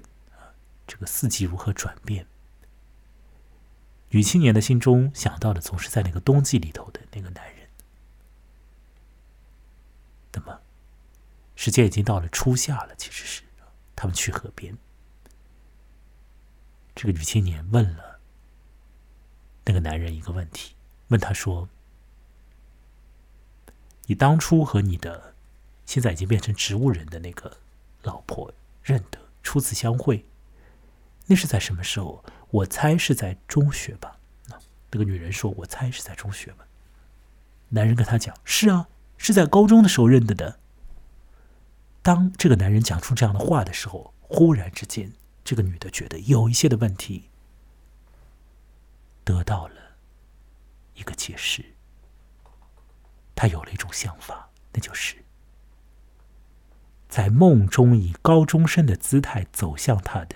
[0.87, 2.27] 这个四季如何转变，
[4.09, 7.69] 女青年的心中想到的总是在那个冬季里头的那个男人。
[10.33, 10.59] 那么，
[11.55, 13.43] 时间已经到了初夏了，其实是
[13.95, 14.75] 他们去河边。
[16.95, 18.19] 这个女青年问了
[19.67, 20.75] 那个男人一个问题，
[21.09, 21.69] 问他说
[24.07, 25.35] ：“你当初和你的
[25.85, 27.59] 现在已经变成植物人的那个
[28.03, 28.53] 老婆
[28.83, 30.25] 认得，初次相会，
[31.27, 32.25] 那是在什么时候？
[32.51, 34.19] 我猜是在中学吧。”
[34.91, 36.67] 那个女人说：“我猜是在中学吧。”
[37.71, 40.59] 男人跟他讲：“是啊，是在高中的时候认得的。”
[42.03, 45.13] 当这个男人讲出这样的话的时候，忽然之间。
[45.45, 47.31] 这个女的觉得有一些的问题
[49.25, 49.78] 得到了
[50.99, 51.65] 一个解释，
[53.35, 55.25] 他有了一种想法，那就是
[57.09, 60.35] 在梦中以高中生的姿态走向他的，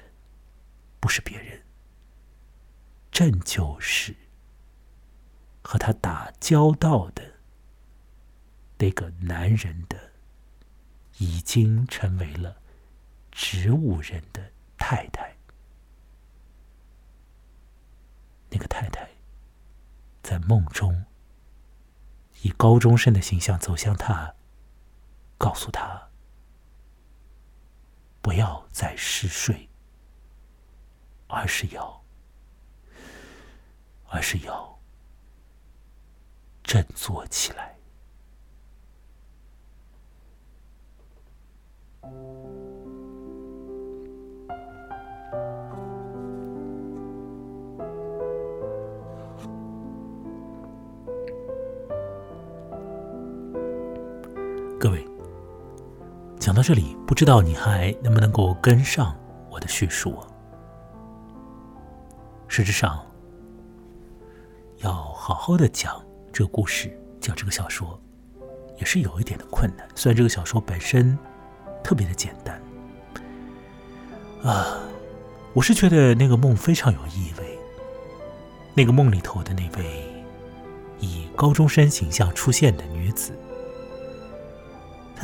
[1.00, 1.62] 不是别人，
[3.10, 4.14] 正就是
[5.62, 7.40] 和他打交道的
[8.78, 10.12] 那个男人的，
[11.18, 12.56] 已经成为了
[13.30, 14.52] 植物人的。
[14.84, 15.36] 太太，
[18.50, 19.08] 那个太太，
[20.22, 21.04] 在梦中
[22.42, 24.34] 以高中生的形象走向他，
[25.36, 26.08] 告诉他
[28.20, 29.68] 不要再嗜睡，
[31.26, 32.02] 而是要，
[34.08, 34.78] 而是要
[36.62, 37.76] 振作起来。
[54.82, 55.06] 各位，
[56.40, 59.16] 讲到这里，不知道你还能不能够跟上
[59.48, 60.26] 我的叙述啊？
[62.48, 63.00] 实质上，
[64.78, 67.96] 要好好的讲这个故事，讲这个小说，
[68.76, 69.86] 也是有一点的困难。
[69.94, 71.16] 虽然这个小说本身
[71.84, 72.60] 特别的简单，
[74.42, 74.80] 啊，
[75.52, 77.56] 我是觉得那个梦非常有意味。
[78.74, 80.02] 那个梦里头的那位
[80.98, 83.38] 以高中生形象出现的女子。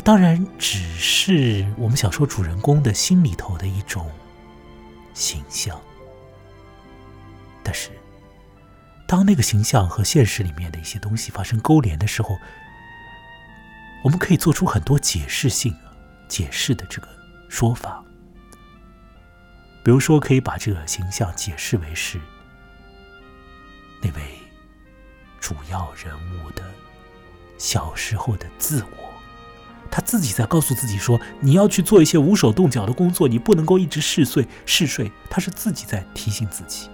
[0.05, 4.11] 当然，只是我们小说主人公的心里头的一种
[5.13, 5.79] 形象。
[7.63, 7.91] 但是，
[9.07, 12.39] 当那个形象和现实里面的一些东西发生勾连的时候，
[14.03, 15.77] 我们可以做出很多解释性、
[16.29, 17.09] 解释的这个
[17.51, 18.03] 说法。
[19.85, 22.19] 比如说，可以把这个形象解释为是
[24.01, 24.23] 那位
[25.41, 26.63] 主要人物的
[27.59, 29.08] 小时候的自我。
[29.91, 36.89] 他自己在告诉自己说：“你要去做一些无手动脚的工作，你不能够一直嗜睡嗜睡。”他是自己在提醒自己。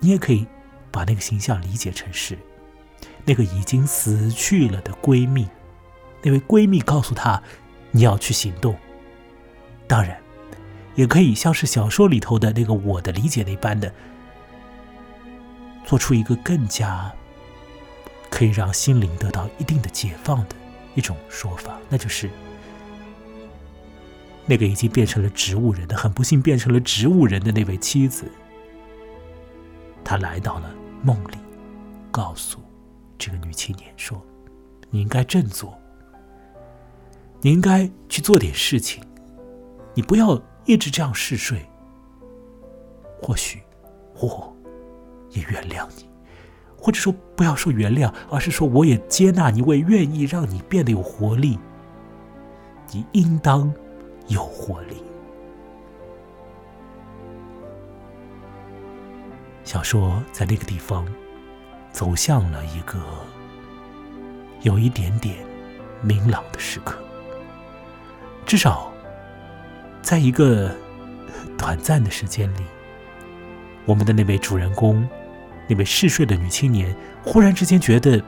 [0.00, 0.46] 你也可以
[0.90, 2.38] 把那个形象理解成是
[3.24, 5.46] 那个已经死去了的闺蜜，
[6.22, 7.42] 那位闺蜜告诉她
[7.92, 8.74] ：“你要去行动。”
[9.86, 10.16] 当然，
[10.94, 13.92] 也可以像是小说里头的那个我的理解那般的，
[15.84, 17.12] 做出一个更加
[18.30, 20.56] 可以让心灵得到一定的解放的。
[20.94, 22.28] 一种说法，那就是
[24.46, 28.30] 那个已经变成了植物人的、很不幸变成了植物人的那位妻子，
[30.02, 31.36] 她来到了梦里，
[32.10, 32.58] 告诉
[33.16, 34.20] 这个女青年说
[34.90, 35.78] ：“你应该振作，
[37.40, 39.02] 你应该去做点事情，
[39.94, 41.64] 你不要一直这样嗜睡。
[43.22, 43.62] 或许
[44.14, 44.56] 我
[45.30, 46.08] 也原谅你。”
[46.80, 51.58] 或者说，不要说原谅，而是说我也接纳你，我也愿意让你变得有活力。
[52.90, 53.72] 你应当
[54.28, 54.96] 有活力。
[59.62, 61.06] 小说在那个地方
[61.92, 62.98] 走向了一个
[64.62, 65.36] 有一点点
[66.02, 66.98] 明朗的时刻，
[68.44, 68.90] 至少
[70.02, 70.74] 在一个
[71.56, 72.64] 短暂的时间里，
[73.84, 75.08] 我们的那位主人公。
[75.70, 76.92] 那位嗜睡的女青年
[77.22, 78.20] 忽然之间觉得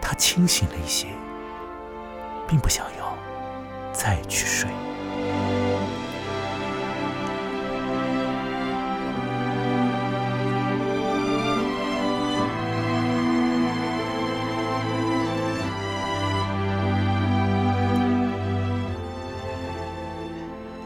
[0.00, 1.06] 她清醒了一些
[2.48, 3.18] 并不想要
[3.92, 4.70] 再去睡。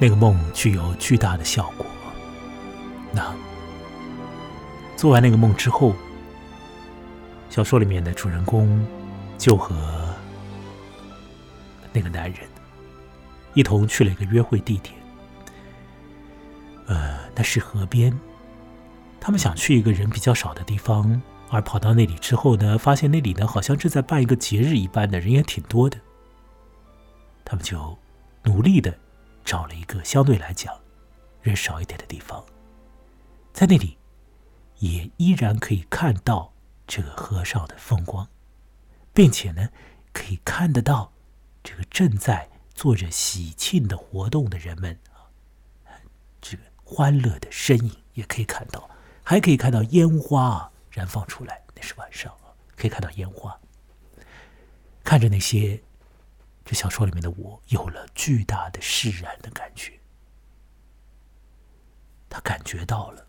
[0.03, 1.87] 那个梦具有巨大的效果。
[5.01, 5.94] 做完那个梦之后，
[7.48, 8.86] 小说里面的主人公
[9.38, 9.74] 就和
[11.90, 12.40] 那个男人
[13.55, 14.94] 一同去了一个约会地点。
[16.86, 18.14] 呃，那是河边。
[19.18, 25.96] 他们想去一个人比较少的地方，而跑到那里之后呢，发现那里呢好像正在办一个节日一般的，人也挺多的。
[27.42, 27.98] 他们就
[28.42, 28.94] 努力的
[29.46, 30.74] 找了一个相对来讲
[31.40, 32.44] 人少一点的地方，
[33.55, 33.96] 在那里
[34.81, 36.53] 也依然可以看到
[36.87, 38.28] 这个河上的风光，
[39.14, 39.70] 并且呢
[40.12, 41.12] 可以看得到
[41.62, 45.31] 这个正在做着喜庆的活动的人们啊，
[46.43, 48.91] 这个欢乐的身影也可以看到，
[49.22, 51.62] 还可以看到烟花燃放出来。
[51.74, 53.59] 那是晚上啊，可以看到烟花，
[55.05, 55.81] 看着那些。
[56.62, 59.99] 这小说里面的我有了巨大的释然的感觉，
[62.28, 63.26] 他感觉到了，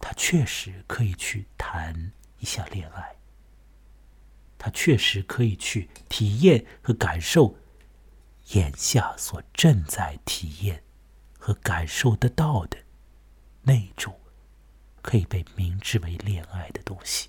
[0.00, 3.16] 他确实可以去谈一下恋爱，
[4.58, 7.54] 他确实可以去体验和感受
[8.54, 10.82] 眼下所正在体验
[11.38, 12.78] 和感受得到的
[13.62, 14.18] 那种
[15.02, 17.28] 可以被明之为恋爱的东西。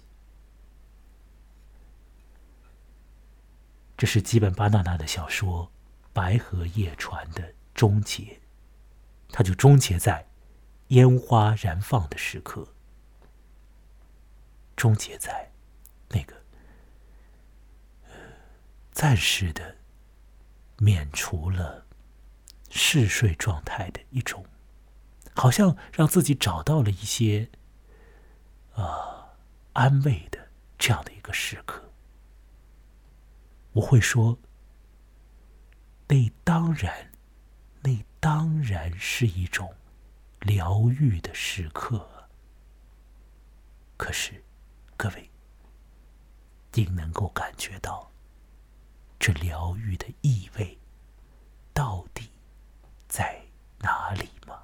[3.98, 5.66] 这是基本巴纳纳的小说
[6.14, 8.40] 《白河夜船》的终结，
[9.30, 10.26] 它就终结在
[10.92, 12.68] 烟花燃放的时刻，
[14.76, 15.50] 终结在
[16.10, 16.36] 那个
[18.92, 19.78] 暂时的
[20.80, 21.86] 免除了
[22.70, 24.46] 嗜睡状态的一种，
[25.34, 27.50] 好像让自己找到了一些
[28.74, 29.30] 啊
[29.72, 31.90] 安慰的这样的一个时刻。
[33.72, 34.38] 我会说，
[36.10, 37.14] 那当然，
[37.82, 39.74] 那当然是一种
[40.42, 42.08] 疗愈的时刻。
[43.98, 44.44] 可是，
[44.98, 45.30] 各位，
[46.74, 48.12] 您能够感觉到
[49.18, 50.78] 这疗愈的意味
[51.74, 52.30] 到底
[53.08, 53.42] 在
[53.80, 54.60] 哪里吗？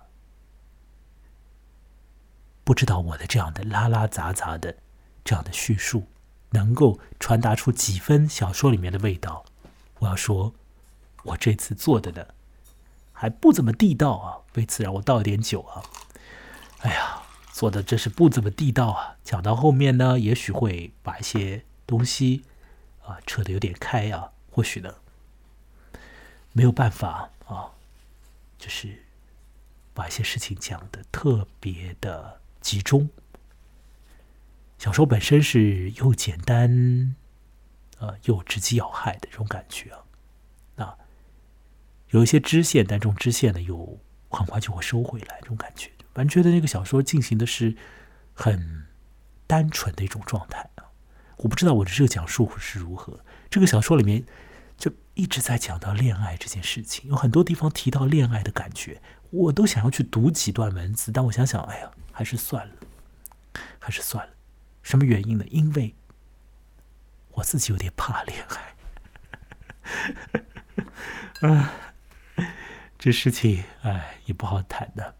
[2.63, 4.75] 不知道我的这样的拉拉杂杂的
[5.23, 6.07] 这样的叙述。
[6.51, 9.43] 能够传达出几分小说里面的味道，
[9.99, 10.55] 我要说，
[11.23, 12.25] 我这次做的呢，
[13.20, 14.45] 还不怎么地道啊。
[14.53, 15.82] 为此让我倒一点酒啊。
[16.82, 19.18] 哎呀，做的真是不怎么地道啊。
[19.24, 22.43] 讲到后面呢，也许会把一些东西
[23.03, 24.32] 啊扯得有点开啊。
[24.51, 24.93] 或许呢，
[26.53, 27.72] 没有办法啊，
[28.57, 29.03] 就是
[29.93, 33.09] 把一些事情讲的特别的集中。
[34.80, 37.15] 小说本身是又简单，
[37.99, 39.99] 呃，又直击要害的这种感觉，啊，
[42.12, 43.99] 有一些支线，但这种支线呢，又
[44.30, 47.76] 很快就会收回来，这种感觉，反正觉得那个小说进行的是
[48.34, 48.86] 很
[49.45, 50.86] 单纯的一种状态啊。
[51.38, 54.26] 我不知道我的这个讲述是如何，这个小说里面
[54.78, 62.74] 就一直在讲到恋爱这件事情，有很多地方提到恋爱的感觉，我都想要去读几段文字，但我想想，哎呀，还是算了，
[63.79, 64.34] 还是算了。
[64.82, 65.46] 什么原因呢？
[65.50, 65.93] 因为
[67.32, 68.43] 我自己有点怕恋
[71.42, 71.74] 爱，啊，
[73.08, 75.16] 这事情哎也不好谈的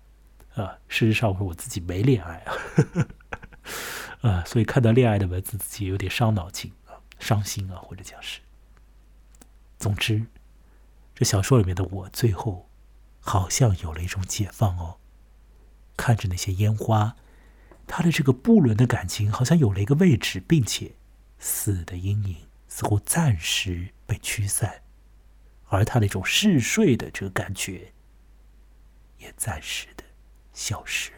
[0.55, 0.77] 啊。
[0.89, 2.53] 事实上，我我自己没恋爱啊，
[4.30, 8.41] 啊，所以看到恋爱的文字，自己有点伤脑筋啊，伤心啊，或者讲是。
[9.80, 10.26] 总之，
[11.15, 12.69] 这小说里面的我，最后
[13.22, 14.97] 好像有了一种解放哦，
[15.95, 17.15] 看着那些烟花。
[17.88, 20.95] 他的这个不伦的感情好像有了一个位置，并且
[21.39, 22.35] 死的阴影
[22.68, 24.81] 似乎暂时被驱散，
[25.68, 27.94] 而他那种嗜睡的这个感觉
[29.19, 30.03] 也暂时的
[30.53, 31.11] 消失。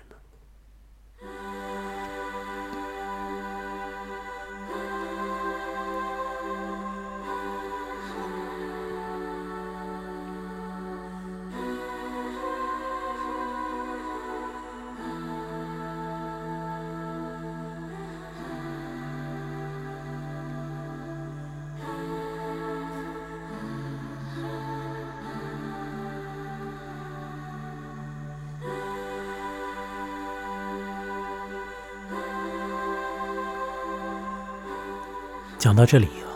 [35.59, 36.31] 讲到这里啊，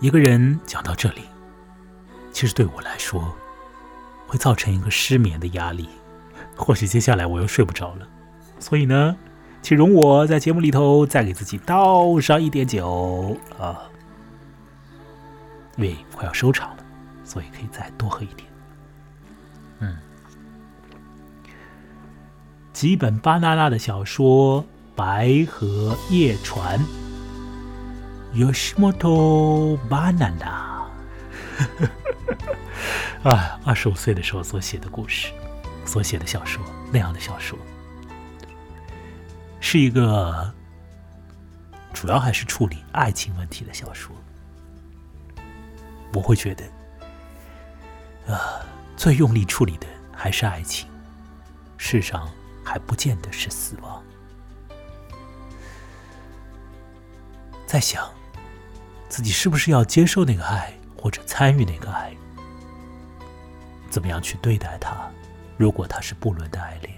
[0.00, 1.20] 一个人讲到这里，
[2.32, 3.32] 其实对我来说
[4.26, 5.90] 会造成一个失眠的压力，
[6.56, 8.08] 或许接下来我又睡不着了。
[8.58, 9.14] 所以呢，
[9.60, 13.82] 请容我在节目里头再给自己倒上一点酒啊，
[15.76, 16.84] 因为快要收场了，
[17.24, 18.48] 所以可以再多喝一点。
[19.80, 19.98] 嗯，
[22.72, 24.62] 几本巴娜娜的小说
[24.96, 26.78] 《白河夜船》
[28.34, 30.86] ，Yoshimoto Banana，
[33.22, 35.32] 啊，二十五岁的时候所写的故事，
[35.84, 37.58] 所写的小说，那样的小说，
[39.60, 40.52] 是一个
[41.92, 44.14] 主要还是处理爱情问题的小说。
[46.14, 46.64] 我会觉得，
[48.34, 48.60] 啊，
[48.96, 50.88] 最用力处理的还是爱情，
[51.78, 52.30] 世上
[52.62, 54.02] 还不见得是死亡。
[57.66, 58.10] 在想，
[59.12, 62.10] 自己是不是要接受那个爱，或者参与那个爱？
[63.90, 65.06] 怎么样去对待他？
[65.58, 66.94] 如果他是不伦的爱恋，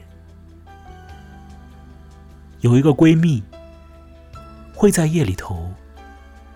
[2.61, 3.43] 有一个闺蜜
[4.73, 5.75] 会在夜里头。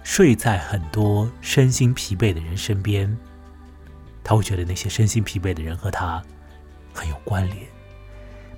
[0.05, 3.19] 睡在很多身心疲惫的人身边，
[4.23, 6.23] 他会觉得那些身心疲惫的人和他
[6.95, 7.59] 很有关联。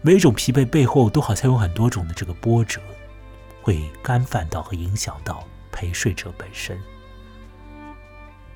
[0.03, 2.79] 每一种疲惫背后都好像有很多种的这个波折，
[3.63, 6.79] 会干犯到和影响到陪睡者本身。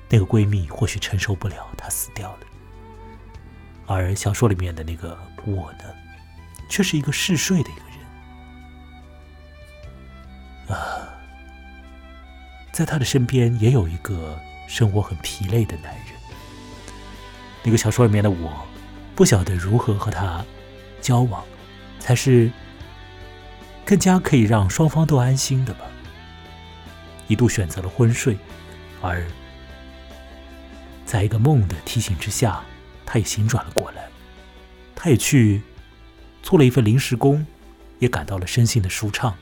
[0.09, 2.39] 那个闺蜜或许承受不了，她死掉了。
[3.87, 5.83] 而小说里面的那个我呢，
[6.69, 7.81] 却是一个嗜睡的一个
[10.67, 11.09] 人啊。
[12.71, 14.37] 在他的身边也有一个
[14.67, 16.07] 生活很疲累的男人。
[17.63, 18.65] 那个小说里面的我，
[19.15, 20.43] 不晓得如何和他
[20.99, 21.43] 交往，
[21.99, 22.51] 才是
[23.85, 25.85] 更加可以让双方都安心的吧。
[27.27, 28.37] 一度选择了昏睡，
[29.01, 29.25] 而
[31.05, 32.63] 在一个梦的提醒之下，
[33.05, 34.09] 他也醒转了过来。
[34.95, 35.61] 他也去
[36.41, 37.45] 做了一份临时工，
[37.99, 39.37] 也感到了身心的舒畅。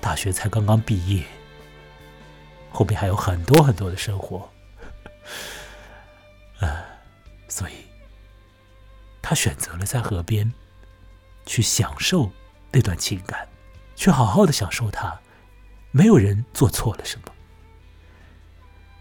[0.00, 1.24] 大学才刚刚毕业，
[2.70, 4.50] 后面还有很多很多的生活，
[6.60, 6.84] 啊，
[7.48, 7.72] 所以
[9.22, 10.52] 他选择了在河边
[11.46, 12.30] 去享受
[12.70, 13.48] 那段情感，
[13.96, 15.18] 去好好的享受它。
[15.90, 17.32] 没有人做错了什么。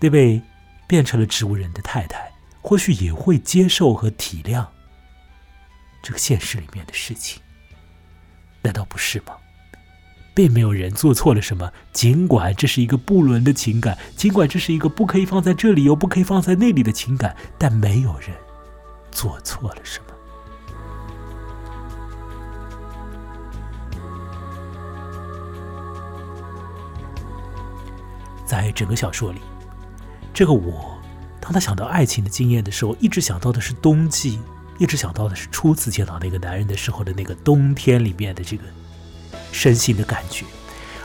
[0.05, 0.39] 那位
[0.85, 4.63] 变成了植物人的太太，或许也会接受和体谅
[6.03, 7.41] 这个现实里面的事情，
[8.61, 9.33] 难道不是吗？
[10.35, 18.29] 并没有人做错了什么，尽管这是一个不伦的情感，尽管这是一个不可以放在这里又不可以放在那里的情感，但没有人
[19.11, 20.05] 做错了什么。
[28.45, 29.41] 在整个小说里，
[30.35, 31.01] 这个我，
[31.39, 34.39] 当他想到爱情的经验的时候，一直想到的是冬季，
[34.77, 38.63] 一直想到的是初次见到那个男人的时候的那个冬天里面的这个。
[39.51, 40.45] 身心的感觉，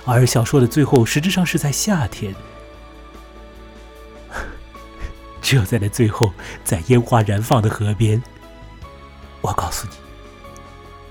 [0.05, 2.35] 而小说的最后实质上是在夏天。
[5.41, 6.33] 只有在那最后，
[6.65, 8.21] 在烟花燃放的河边，
[9.41, 9.93] 我告诉你，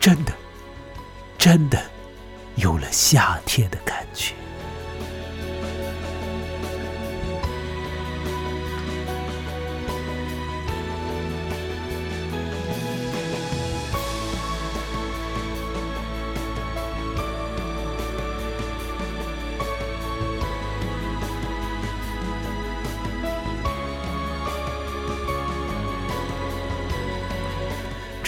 [0.02, 0.34] 真的，
[1.38, 1.82] 真的
[2.58, 4.34] 有了夏天的感觉。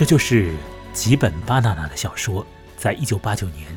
[0.02, 0.56] 这就是
[0.94, 2.44] 吉本巴娜娜的小说，
[2.76, 3.68] 在一九八九年，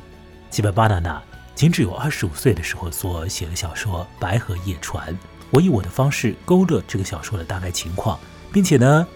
[0.48, 1.22] 吉本巴娜娜
[1.54, 5.12] 仅只有二十五岁的时候所写的小说《白河夜船》。
[5.50, 8.18] 我以我的方式勾勒这个小说的大概情况，
[8.50, 9.06] 并且呢，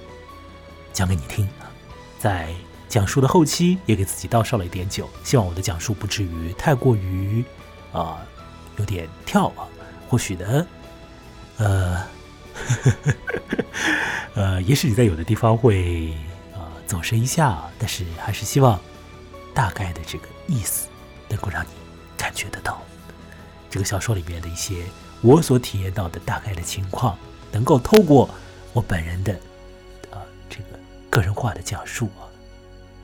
[0.92, 1.48] 讲给你听。
[2.18, 2.54] 在
[2.90, 7.42] 讲述的后期，也给自己倒上了一点酒，希望我的讲述不至于太过于
[7.90, 8.18] 啊
[8.76, 9.64] 有点跳啊。
[10.10, 10.66] 或许呢，
[11.56, 12.06] 呃，
[14.34, 16.12] 呃，也许你在有的地方会。
[16.88, 18.80] 走神一下，但是还是希望
[19.54, 20.88] 大概的这个意思
[21.28, 21.68] 能够让你
[22.16, 22.82] 感觉得到，
[23.68, 24.86] 这个小说里面的一些
[25.20, 27.16] 我所体验到的大概的情况，
[27.52, 28.30] 能够透过
[28.72, 29.34] 我本人的
[30.10, 32.24] 啊这个个人化的讲述啊，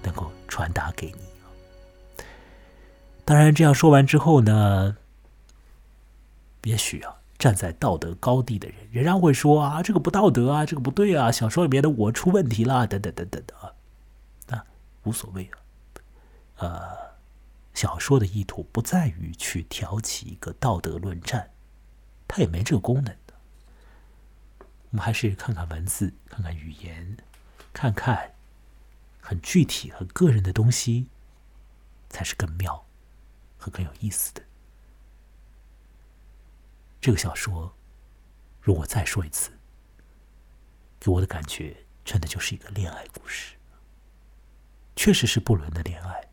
[0.02, 2.24] 能够传达给你。
[3.27, 4.97] 当然，这样说完之后呢，
[6.62, 7.15] 也许啊，
[7.45, 14.65] 站在道德高地的人仍然会说啊，这个不道德啊，这个不对啊，小说里面的我出问题了，等等等等的。
[15.03, 15.61] 无所谓啊，
[16.57, 16.97] 呃，
[17.75, 21.51] 小说的意图不在于去挑起一个道德论战，
[22.27, 23.35] 它也没这个功能的。
[24.61, 27.19] 我们还是看看文字，看看语言，
[27.75, 28.33] 看看
[29.21, 31.09] 很具体、很个人的东西，
[32.09, 32.87] 才是更妙
[33.59, 34.41] 和更有意思的。
[37.05, 37.77] 这个小说，
[38.63, 39.51] 如果再说一次，
[40.99, 43.57] 给我的感觉真的就是一个恋爱故事，
[44.97, 46.31] 确实是不伦的恋爱。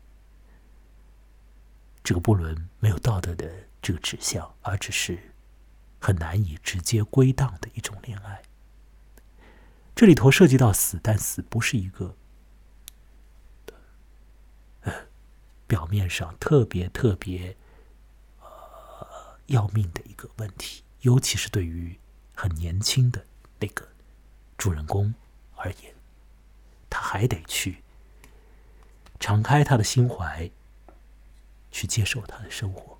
[2.02, 5.34] 这个不伦没有道德的这个指向，而只是
[6.00, 8.40] 很难以直接归档的一种恋爱。
[9.94, 12.16] 这里头涉及到死，但死不是一个
[15.66, 17.58] 表面上特别特别
[19.52, 21.98] 要命的一个问题，尤其是对于
[22.34, 23.24] 很年轻的
[23.60, 23.86] 那个
[24.56, 25.14] 主人公
[25.56, 25.94] 而言，
[26.88, 27.82] 他还得去
[29.20, 30.50] 敞开他的心怀，
[31.70, 32.98] 去接受他的生活，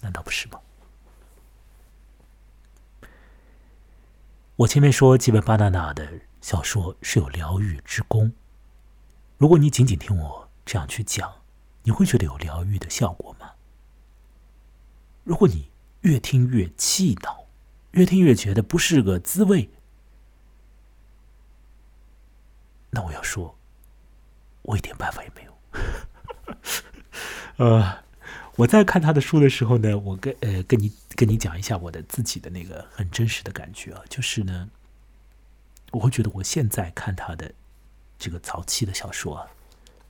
[0.00, 0.60] 难道不是吗？
[4.56, 8.32] 我前面说吉本巴纳纳的小说是有疗愈之功。
[9.36, 11.42] 如果你仅仅听我这样去讲，
[11.82, 13.43] 你会觉得有疗愈的效果吗？
[15.24, 15.70] 如果你
[16.02, 17.44] 越听越气恼，
[17.90, 19.68] 越听越觉得不是个滋味，
[22.90, 23.58] 那我要说，
[24.62, 25.52] 我一点办法也没有。
[27.64, 28.04] 呃。
[28.56, 34.70] 我在看他的书的时候呢，我跟呃跟你跟你讲一下我的自己的那个很真实的感觉啊，就是呢，
[35.90, 37.52] 我会觉得我现在看他的
[38.16, 39.48] 这个早期的小说啊，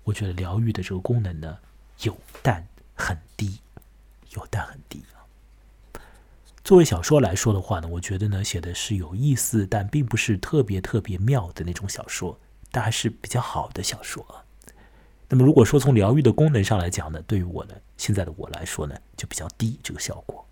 [0.03, 1.57] 我觉得疗愈的这个功能呢
[2.01, 3.59] 有但很低，
[4.35, 5.25] 有但很低啊。
[6.63, 12.39] 作为小说来说的话呢，我觉得呢写的是有意思，但并不是特别特别妙的那种小说，
[12.71, 14.45] 但还是比较好的小说啊。
[15.29, 20.47] 那么，如果说从疗愈的功能上来讲呢，对于我呢，现在的我来说呢，就比较低这个效果。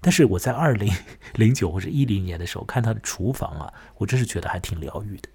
[0.00, 0.92] 但是我在二零
[1.34, 5.28] 零九或者一零年的时候看他的厨房啊，我真是觉得还挺疗愈的。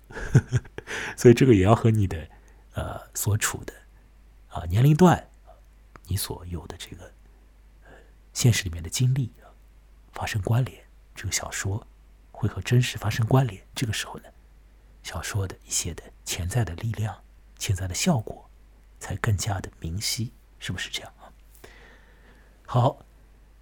[1.18, 2.18] 所以这个也要和你的
[2.76, 3.74] 呃所处的
[4.50, 5.28] 啊年龄段，
[6.08, 7.12] 你所有的这个
[8.34, 9.32] 现实里面的经历
[10.12, 10.84] 发生关联。
[11.16, 11.86] 这个小说
[12.32, 13.62] 会和真实发生关联。
[13.76, 14.26] 这个时候呢，
[15.04, 17.22] 小说的一些的潜在的力量、
[17.58, 18.48] 潜在的效果。
[19.02, 21.34] 才更加的明晰，是不是这样啊？
[22.68, 23.04] 好，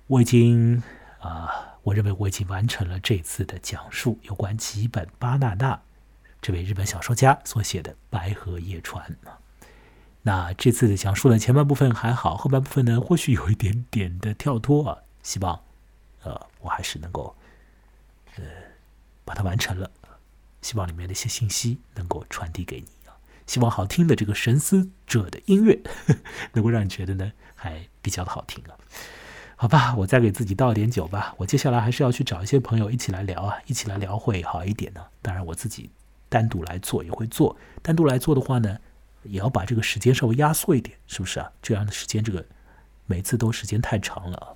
[0.08, 0.84] 我已经
[1.22, 5.82] 啊，我认为我已经完成了这次的讲述有关吉本巴纳纳
[6.42, 9.40] 这位日本小说家所写的《白河夜船》啊。
[10.24, 14.98] 那这次的讲述的前半部分还好，后半部分呢，或许有一点点的跳脱啊。
[15.24, 15.60] 希望
[16.24, 17.36] 呃，我还是能够
[18.36, 18.44] 呃
[19.26, 19.90] 把它完成了，
[20.62, 23.16] 希望里面的一些信息能够传递给你啊。
[23.48, 25.80] 希望好听的这个神思者的音乐
[26.54, 28.76] 能够让你觉得呢还比较的好听啊，
[29.56, 31.34] 好吧，我再给自己倒点酒吧。
[31.38, 35.02] 我接下来还是要去找一些朋友一起来聊啊，一起来聊会好一点呢。
[35.22, 35.90] 当然我自己
[36.30, 38.80] 单独来做也会做，单独来做的话呢，
[39.24, 41.52] 也要把这个时间稍微压缩一点，是不是啊？
[41.62, 42.46] 这样的时间这个
[43.06, 44.48] 每次都时间太长了啊。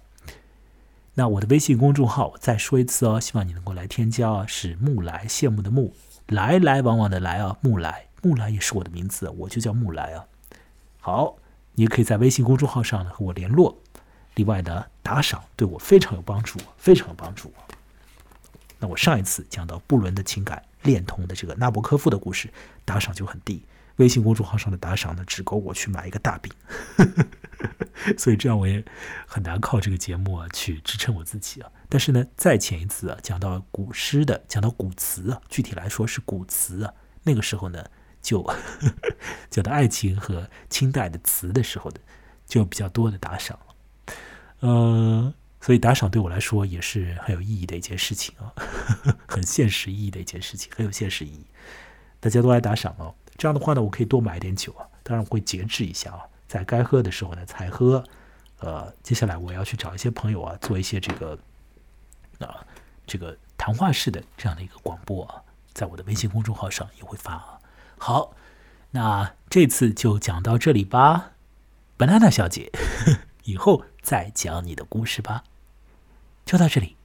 [1.15, 5.93] 那我的微信公众号我再说一次哦，希望你能够来添加啊，是木来羡慕的木
[6.27, 8.07] 来来往往的来啊，木来。
[8.23, 10.25] 木来也是我的名字，我就叫木来啊。
[11.01, 11.35] 好，
[11.73, 13.77] 你也可以在微信公众号上呢和我联络。
[14.35, 17.53] 另外呢，打赏对我非常有帮助，非常有帮助。
[18.79, 22.49] 那我上一次讲到布伦的情感恋童的这个纳博科夫的故事，
[22.85, 23.61] 打赏就很低。
[24.03, 26.51] 微信公众号上的打赏呢，只够我去买一个大饼，
[28.19, 28.83] 所以这样我也
[29.25, 31.71] 很难靠这个节目啊去支撑我自己啊。
[31.87, 36.93] 但是呢，再前一次啊，讲到古诗的，讲到古词啊，具体来说是古词啊，
[37.23, 37.83] 那个时候呢。
[38.23, 38.41] 就
[39.51, 41.99] 讲到爱情和清代的词的时候的，
[42.47, 44.15] 就比较多的打赏了。
[44.61, 48.53] 呃，所以打赏对我来说也是很有意义的一件事情啊，
[49.27, 51.45] 很现实意义的一件事情，很有现实意义。
[52.21, 53.13] 大家都来打赏哦，
[53.43, 54.87] 这样的话呢，我可以多买点酒啊。
[55.03, 58.01] 当然我会节制一下啊，在该喝的时候呢才喝。
[58.59, 61.37] 呃，接下来我要去找一些朋友啊，做一些这个
[62.39, 62.65] 啊
[63.05, 65.43] 这个谈话式的这样的一个广播啊，
[65.73, 67.59] 在我的微信公众号上也会发啊。
[67.97, 68.33] 好，
[68.91, 71.31] 那这次就讲到这里吧
[71.97, 72.71] ，banana 小姐，
[73.43, 75.43] 以后再讲你的故事吧。
[76.45, 76.95] 就到这里，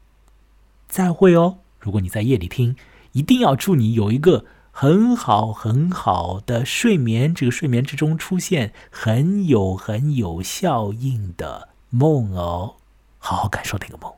[0.86, 1.58] 再会哦。
[1.80, 2.76] 如果你在夜里听，
[3.10, 4.44] 一定要祝你有一个
[4.80, 12.76] 很好很好的睡眠，这个睡眠之中出现很有很有效应的梦哦。
[13.18, 14.14] 好好感受那个梦，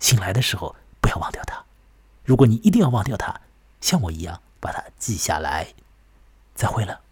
[0.00, 1.62] 醒来的时候不要忘掉它。
[2.24, 3.40] 如果你一定要忘掉它，
[3.80, 5.68] 像我一样把它记下来。
[6.56, 7.02] 再会了。